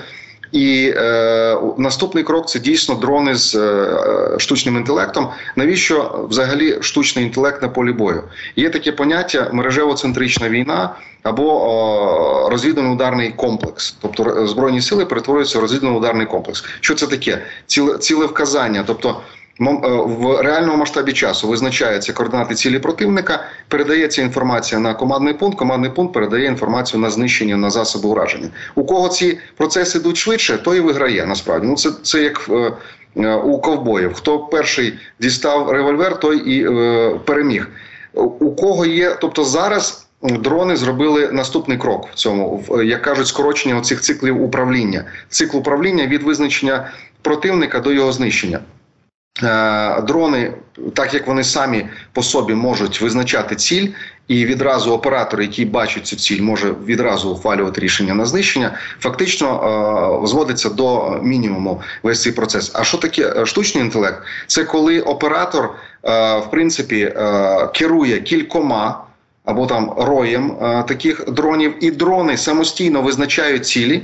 І 0.51 0.93
е, 0.95 1.57
наступний 1.77 2.23
крок 2.23 2.49
це 2.49 2.59
дійсно 2.59 2.95
дрони 2.95 3.35
з 3.35 3.55
е, 3.55 4.39
штучним 4.39 4.77
інтелектом. 4.77 5.27
Навіщо 5.55 6.25
взагалі 6.29 6.77
штучний 6.81 7.25
інтелект 7.25 7.61
на 7.61 7.69
полі 7.69 7.91
бою? 7.91 8.23
Є 8.55 8.69
таке 8.69 8.91
поняття 8.91 9.49
мережево-центрична 9.53 10.49
війна 10.49 10.95
або 11.23 12.47
розвідувально 12.51 12.93
ударний 12.93 13.31
комплекс, 13.31 13.95
тобто 14.01 14.47
збройні 14.47 14.81
сили 14.81 15.05
перетворюються 15.05 15.59
в 15.59 15.61
розвідувально 15.61 15.99
ударний 15.99 16.25
комплекс. 16.27 16.65
Що 16.79 16.95
це 16.95 17.07
таке? 17.07 17.41
Ціле, 17.67 17.97
ціле 17.97 18.25
вказання, 18.25 18.83
тобто. 18.87 19.21
Е, 19.61 19.65
в 20.05 20.41
реальному 20.41 20.77
масштабі 20.77 21.13
часу 21.13 21.47
визначаються 21.47 22.13
координати 22.13 22.55
цілі 22.55 22.79
противника, 22.79 23.43
передається 23.67 24.21
інформація 24.21 24.81
на 24.81 24.93
командний 24.93 25.33
пункт. 25.33 25.57
Командний 25.57 25.91
пункт 25.91 26.13
передає 26.13 26.45
інформацію 26.45 26.99
на 26.99 27.09
знищення 27.09 27.57
на 27.57 27.69
засоби 27.69 28.09
ураження. 28.09 28.49
У 28.75 28.85
кого 28.85 29.09
ці 29.09 29.39
процеси 29.57 29.97
йдуть 29.97 30.17
швидше, 30.17 30.57
той 30.57 30.77
і 30.77 30.81
виграє. 30.81 31.25
Насправді 31.25 31.67
ну 31.67 31.75
це 31.75 31.91
це 32.03 32.23
як 32.23 32.49
е, 32.49 32.71
е, 33.17 33.35
у 33.35 33.61
ковбоїв. 33.61 34.13
Хто 34.13 34.39
перший 34.39 34.93
дістав 35.19 35.69
револьвер, 35.71 36.19
той 36.19 36.37
і 36.37 36.67
е, 36.67 37.19
переміг. 37.25 37.67
У 38.13 38.55
кого 38.55 38.85
є, 38.85 39.17
тобто 39.21 39.43
зараз. 39.43 40.05
Дрони 40.21 40.75
зробили 40.75 41.31
наступний 41.31 41.77
крок 41.77 42.09
в 42.11 42.15
цьому, 42.15 42.63
як 42.83 43.01
кажуть, 43.01 43.27
скорочення 43.27 43.81
цих 43.81 44.01
циклів 44.01 44.43
управління, 44.43 45.05
цикл 45.29 45.57
управління 45.57 46.07
від 46.07 46.23
визначення 46.23 46.91
противника 47.21 47.79
до 47.79 47.91
його 47.91 48.11
знищення. 48.11 48.59
Е, 49.43 50.01
дрони, 50.01 50.53
так 50.93 51.13
як 51.13 51.27
вони 51.27 51.43
самі 51.43 51.85
по 52.13 52.23
собі 52.23 52.53
можуть 52.53 53.01
визначати 53.01 53.55
ціль, 53.55 53.87
і 54.27 54.45
відразу 54.45 54.93
оператор, 54.93 55.41
який 55.41 55.65
бачить 55.65 56.07
цю 56.07 56.15
ціль, 56.15 56.41
може 56.41 56.73
відразу 56.85 57.31
ухвалювати 57.31 57.81
рішення 57.81 58.13
на 58.13 58.25
знищення, 58.25 58.77
фактично 58.99 59.47
е, 60.23 60.27
зводиться 60.27 60.69
до 60.69 61.19
мінімуму 61.23 61.81
весь 62.03 62.21
цей 62.21 62.33
процес. 62.33 62.71
А 62.75 62.83
що 62.83 62.97
таке 62.97 63.33
е, 63.37 63.45
штучний 63.45 63.83
інтелект? 63.83 64.23
Це 64.47 64.63
коли 64.63 65.01
оператор 65.01 65.69
в 66.03 66.43
принципі 66.51 67.13
керує 67.73 68.21
кількома 68.21 69.03
або 69.45 69.65
там 69.65 69.93
роєм 69.97 70.55
таких 70.87 71.31
дронів, 71.31 71.83
і 71.83 71.91
дрони 71.91 72.37
самостійно 72.37 73.01
визначають 73.01 73.65
цілі. 73.65 74.01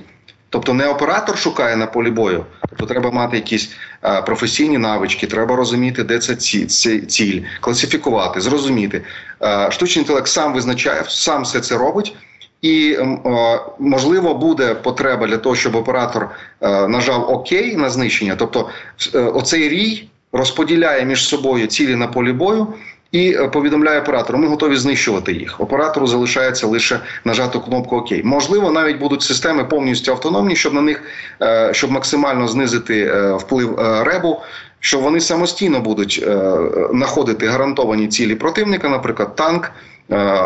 Тобто 0.55 0.73
не 0.73 0.87
оператор 0.87 1.37
шукає 1.37 1.75
на 1.75 1.87
полі 1.87 2.11
бою, 2.11 2.45
тобто 2.69 2.85
треба 2.85 3.11
мати 3.11 3.37
якісь 3.37 3.71
а, 4.01 4.21
професійні 4.21 4.77
навички, 4.77 5.27
треба 5.27 5.55
розуміти, 5.55 6.03
де 6.03 6.19
це 6.19 6.35
ці, 6.35 6.65
ці, 6.65 6.99
ціль, 6.99 7.41
класифікувати, 7.59 8.41
зрозуміти. 8.41 9.01
А, 9.39 9.71
штучний 9.71 10.03
інтелект 10.03 10.27
сам 10.27 10.53
визначає, 10.53 11.03
сам 11.07 11.43
все 11.43 11.59
це 11.59 11.77
робить. 11.77 12.15
І 12.61 12.97
можливо 13.79 14.33
буде 14.33 14.73
потреба 14.73 15.27
для 15.27 15.37
того, 15.37 15.55
щоб 15.55 15.75
оператор 15.75 16.29
нажав 16.61 17.29
ОК 17.29 17.51
на 17.51 17.89
знищення. 17.89 18.35
Тобто, 18.35 18.69
е, 19.15 19.19
оцей 19.19 19.69
рій 19.69 20.09
розподіляє 20.31 21.05
між 21.05 21.27
собою 21.27 21.67
цілі 21.67 21.95
на 21.95 22.07
полі 22.07 22.33
бою 22.33 22.67
і 23.15 23.35
е, 23.35 23.47
повідомляє 23.47 23.99
оператору, 23.99 24.39
ми 24.39 24.47
готові 24.47 24.75
знищувати 24.75 25.33
їх. 25.33 25.61
Оператору 25.61 26.07
залишається 26.07 26.67
лише 26.67 26.99
нажати 27.25 27.59
кнопку 27.59 27.95
ОК. 27.95 28.11
Можливо, 28.23 28.71
навіть 28.71 28.99
будуть 28.99 29.21
системи 29.21 29.63
повністю 29.63 30.11
автономні, 30.11 30.55
щоб 30.55 30.73
на 30.73 30.81
них 30.81 31.03
е, 31.41 31.69
щоб 31.73 31.91
максимально 31.91 32.47
знизити 32.47 33.01
е, 33.03 33.33
вплив 33.33 33.79
ребу. 34.03 34.41
Що 34.79 34.99
вони 34.99 35.19
самостійно 35.19 35.79
будуть 35.79 36.27
знаходити 36.91 37.47
гарантовані 37.47 38.07
цілі 38.07 38.35
противника, 38.35 38.89
наприклад, 38.89 39.35
танк 39.35 39.71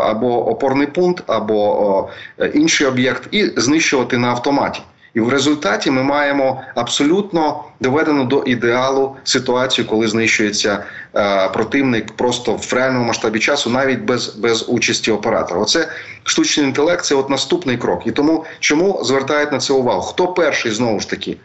або 0.04 0.48
опорний 0.48 0.86
пункт, 0.86 1.24
або 1.26 2.08
інший 2.54 2.86
об'єкт, 2.86 3.28
і 3.30 3.44
знищувати 3.56 4.18
на 4.18 4.28
автоматі. 4.28 4.82
І 5.14 5.20
в 5.20 5.28
результаті 5.28 5.90
ми 5.90 6.02
маємо 6.02 6.62
абсолютно 6.74 7.64
доведену 7.80 8.24
до 8.24 8.42
ідеалу 8.42 9.16
ситуацію, 9.24 9.86
коли 9.86 10.08
знищується 10.08 10.84
е, 11.16 11.48
противник 11.48 12.12
просто 12.12 12.52
в 12.52 12.72
реальному 12.72 13.04
масштабі 13.04 13.38
часу, 13.38 13.70
навіть 13.70 14.00
без 14.00 14.36
без 14.36 14.68
участі 14.68 15.10
оператора. 15.10 15.60
Оце 15.60 15.88
штучний 16.24 16.66
інтелект. 16.66 17.04
Це 17.04 17.14
от 17.14 17.30
наступний 17.30 17.76
крок. 17.76 18.02
І 18.06 18.10
тому 18.10 18.44
чому 18.60 19.00
звертають 19.04 19.52
на 19.52 19.58
це 19.58 19.72
увагу? 19.72 20.00
Хто 20.00 20.28
перший 20.28 20.72
знову 20.72 21.00
ж 21.00 21.10
таки? 21.10 21.36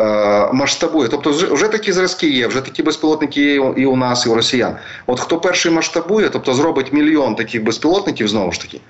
Е, 0.00 0.52
масштабує, 0.52 1.08
тобто 1.08 1.30
вже, 1.30 1.46
вже 1.46 1.68
такі 1.68 1.92
зразки 1.92 2.28
є, 2.28 2.46
вже 2.46 2.60
такі 2.60 2.82
безпілотники 2.82 3.40
є 3.40 3.54
і 3.76 3.86
у 3.86 3.96
нас, 3.96 4.26
і 4.26 4.28
у 4.28 4.34
росіян. 4.34 4.76
От 5.06 5.20
хто 5.20 5.40
перший 5.40 5.72
масштабує, 5.72 6.28
тобто 6.28 6.54
зробить 6.54 6.92
мільйон 6.92 7.34
таких 7.34 7.64
безпілотників, 7.64 8.28
знову 8.28 8.52
ж 8.52 8.60
таки, 8.60 8.80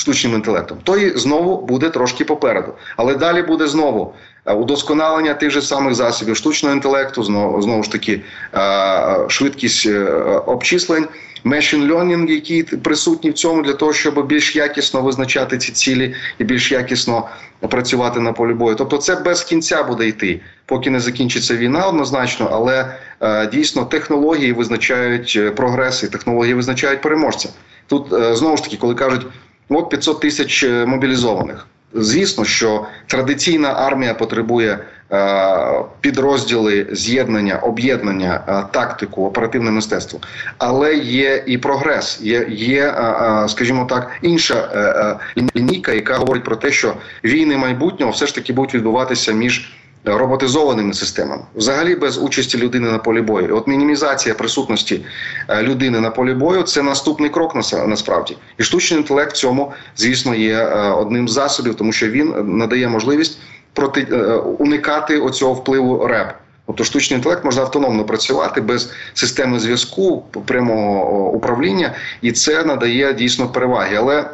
штучним 0.00 0.34
інтелектом, 0.34 0.78
той 0.84 1.18
знову 1.18 1.66
буде 1.66 1.90
трошки 1.90 2.24
попереду. 2.24 2.74
Але 2.96 3.14
далі 3.14 3.42
буде 3.42 3.66
знову 3.66 4.14
е, 4.46 4.52
удосконалення 4.52 5.34
тих 5.34 5.50
же 5.50 5.62
самих 5.62 5.94
засобів 5.94 6.36
штучного 6.36 6.74
інтелекту, 6.74 7.22
знову 7.22 7.62
знову 7.62 7.82
ж 7.82 7.92
таки 7.92 8.20
е, 8.54 9.28
швидкість 9.28 9.86
е, 9.86 10.04
обчислень, 10.46 11.06
machine 11.44 11.92
learning, 11.92 12.30
які 12.30 12.62
присутні 12.62 13.30
в 13.30 13.34
цьому 13.34 13.62
для 13.62 13.72
того, 13.72 13.92
щоб 13.92 14.26
більш 14.26 14.56
якісно 14.56 15.02
визначати 15.02 15.58
ці 15.58 15.72
цілі 15.72 16.14
і 16.38 16.44
більш 16.44 16.72
якісно 16.72 17.28
працювати 17.68 18.20
на 18.20 18.32
полі 18.32 18.54
бою. 18.54 18.76
Тобто, 18.76 18.98
це 18.98 19.16
без 19.16 19.44
кінця 19.44 19.82
буде 19.82 20.08
йти, 20.08 20.40
поки 20.66 20.90
не 20.90 21.00
закінчиться 21.00 21.56
війна, 21.56 21.86
однозначно, 21.86 22.48
але 22.52 22.94
дійсно 23.52 23.84
технології 23.84 24.52
визначають 24.52 25.54
прогрес 25.56 26.02
і 26.02 26.08
технології 26.08 26.54
визначають 26.54 27.00
переможця. 27.00 27.48
Тут 27.86 28.06
знову 28.36 28.56
ж 28.56 28.62
таки, 28.62 28.76
коли 28.76 28.94
кажуть. 28.94 29.26
От 29.70 29.90
500 29.90 30.20
тисяч 30.20 30.62
е, 30.62 30.86
мобілізованих. 30.86 31.66
Звісно, 31.94 32.44
що 32.44 32.86
традиційна 33.06 33.72
армія 33.72 34.14
потребує 34.14 34.78
е, 35.12 35.84
підрозділи 36.00 36.86
з'єднання, 36.92 37.56
об'єднання, 37.56 38.40
е, 38.48 38.62
тактику, 38.72 39.26
оперативне 39.26 39.70
мистецтво, 39.70 40.20
але 40.58 40.94
є 40.94 41.44
і 41.46 41.58
прогрес. 41.58 42.20
Є, 42.20 42.46
є 42.50 42.82
е, 42.82 43.44
е 43.44 43.48
скажімо 43.48 43.84
так, 43.84 44.10
інша 44.22 44.54
е, 45.36 45.42
лінійка, 45.56 45.92
яка 45.92 46.16
говорить 46.16 46.44
про 46.44 46.56
те, 46.56 46.72
що 46.72 46.94
війни 47.24 47.56
майбутнього 47.56 48.12
все 48.12 48.26
ж 48.26 48.34
таки 48.34 48.52
будуть 48.52 48.74
відбуватися 48.74 49.32
між 49.32 49.72
роботизованими 50.04 50.94
системами, 50.94 51.42
взагалі 51.54 51.94
без 51.94 52.18
участі 52.18 52.58
людини 52.58 52.90
на 52.90 52.98
полі 52.98 53.20
бою. 53.20 53.56
От 53.56 53.66
мінімізація 53.66 54.34
присутності 54.34 55.04
е, 55.48 55.62
людини 55.62 56.00
на 56.00 56.10
полі 56.10 56.34
бою 56.34 56.62
це 56.62 56.82
наступний 56.82 57.30
крок 57.30 57.54
насправді. 57.86 58.36
І 58.58 58.62
штучний 58.62 59.00
інтелект 59.00 59.32
в 59.32 59.36
цьому, 59.36 59.72
звісно, 59.96 60.34
є 60.34 60.54
е, 60.54 60.90
одним 60.90 61.28
з 61.28 61.32
засобів, 61.32 61.74
тому 61.74 61.92
що 61.92 62.10
він 62.10 62.34
надає 62.58 62.88
можливість 62.88 63.38
проти 63.72 64.06
е, 64.12 64.16
уникати 64.36 65.18
оцього 65.18 65.54
впливу 65.54 66.06
РЕБ. 66.06 66.26
Тобто 66.66 66.84
штучний 66.84 67.16
інтелект 67.16 67.44
може 67.44 67.60
автономно 67.60 68.04
працювати 68.04 68.60
без 68.60 68.92
системи 69.14 69.60
зв'язку 69.60 70.24
прямого 70.46 71.30
управління, 71.30 71.94
і 72.22 72.32
це 72.32 72.64
надає 72.64 73.12
дійсно 73.14 73.48
переваги. 73.48 73.96
Але 73.96 74.24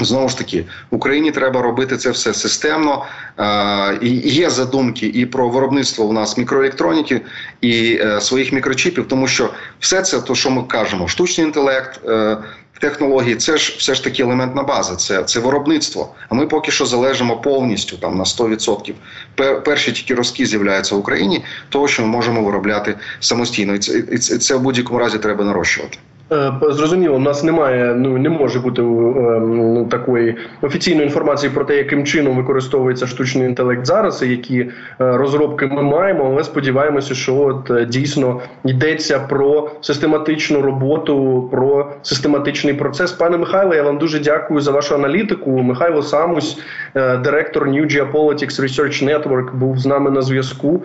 Знову 0.00 0.28
ж 0.28 0.38
таки, 0.38 0.64
Україні 0.90 1.30
треба 1.30 1.62
робити 1.62 1.96
це 1.96 2.10
все 2.10 2.34
системно. 2.34 3.04
І 4.00 4.10
Є 4.10 4.50
задумки 4.50 5.06
і 5.06 5.26
про 5.26 5.48
виробництво 5.48 6.04
у 6.04 6.12
нас 6.12 6.38
мікроелектроніки 6.38 7.20
і 7.60 7.98
е, 8.00 8.20
своїх 8.20 8.52
мікрочіпів, 8.52 9.08
тому 9.08 9.28
що 9.28 9.50
все 9.80 10.02
це, 10.02 10.20
то 10.20 10.34
що 10.34 10.50
ми 10.50 10.62
кажемо, 10.62 11.08
штучний 11.08 11.46
інтелект, 11.46 12.00
е, 12.08 12.36
технології, 12.80 13.36
це 13.36 13.56
ж 13.56 13.74
все 13.78 13.94
ж 13.94 14.04
таки 14.04 14.22
елементна 14.22 14.62
база, 14.62 14.96
це 14.96 15.22
це 15.22 15.40
виробництво. 15.40 16.14
А 16.28 16.34
ми 16.34 16.46
поки 16.46 16.70
що 16.70 16.86
залежимо 16.86 17.36
повністю 17.36 17.96
там 17.96 18.16
на 18.16 18.24
100%. 18.24 18.94
Перші 19.64 19.92
тільки 19.92 20.14
розки 20.14 20.46
з'являються 20.46 20.94
в 20.94 20.98
Україні, 20.98 21.44
того 21.68 21.88
що 21.88 22.02
ми 22.02 22.08
можемо 22.08 22.42
виробляти 22.42 22.94
самостійно, 23.20 23.74
і 23.74 23.78
це, 23.78 23.98
і 24.12 24.18
це 24.18 24.54
в 24.54 24.60
будь-якому 24.60 24.98
разі 24.98 25.18
треба 25.18 25.44
нарощувати. 25.44 25.98
Е, 26.32 26.52
зрозуміло, 26.70 27.16
у 27.16 27.18
нас 27.18 27.44
немає, 27.44 27.94
ну 27.94 28.18
не 28.18 28.28
може 28.28 28.60
бути 28.60 28.82
е, 28.82 28.84
ну, 28.84 29.86
такої 29.90 30.36
офіційної 30.62 31.06
інформації 31.06 31.52
про 31.54 31.64
те, 31.64 31.76
яким 31.76 32.04
чином 32.04 32.36
використовується 32.36 33.06
штучний 33.06 33.46
інтелект 33.46 33.86
зараз, 33.86 34.22
і 34.22 34.28
які 34.28 34.60
е, 34.60 34.70
розробки 34.98 35.66
ми 35.66 35.82
маємо. 35.82 36.30
Але 36.32 36.44
сподіваємося, 36.44 37.14
що 37.14 37.36
от 37.36 37.88
дійсно 37.88 38.40
йдеться 38.64 39.18
про 39.18 39.70
систематичну 39.80 40.62
роботу, 40.62 41.48
про 41.52 41.92
систематичний 42.02 42.74
процес. 42.74 43.12
Пане 43.12 43.36
Михайло, 43.36 43.74
я 43.74 43.82
вам 43.82 43.98
дуже 43.98 44.18
дякую 44.18 44.60
за 44.60 44.70
вашу 44.70 44.94
аналітику. 44.94 45.50
Михайло 45.50 46.02
Самусь, 46.02 46.58
директор 46.94 47.68
New 47.68 47.86
Geopolitics 47.86 48.60
Research 48.60 49.04
Network, 49.04 49.54
був 49.54 49.78
з 49.78 49.86
нами 49.86 50.10
на 50.10 50.22
зв'язку. 50.22 50.84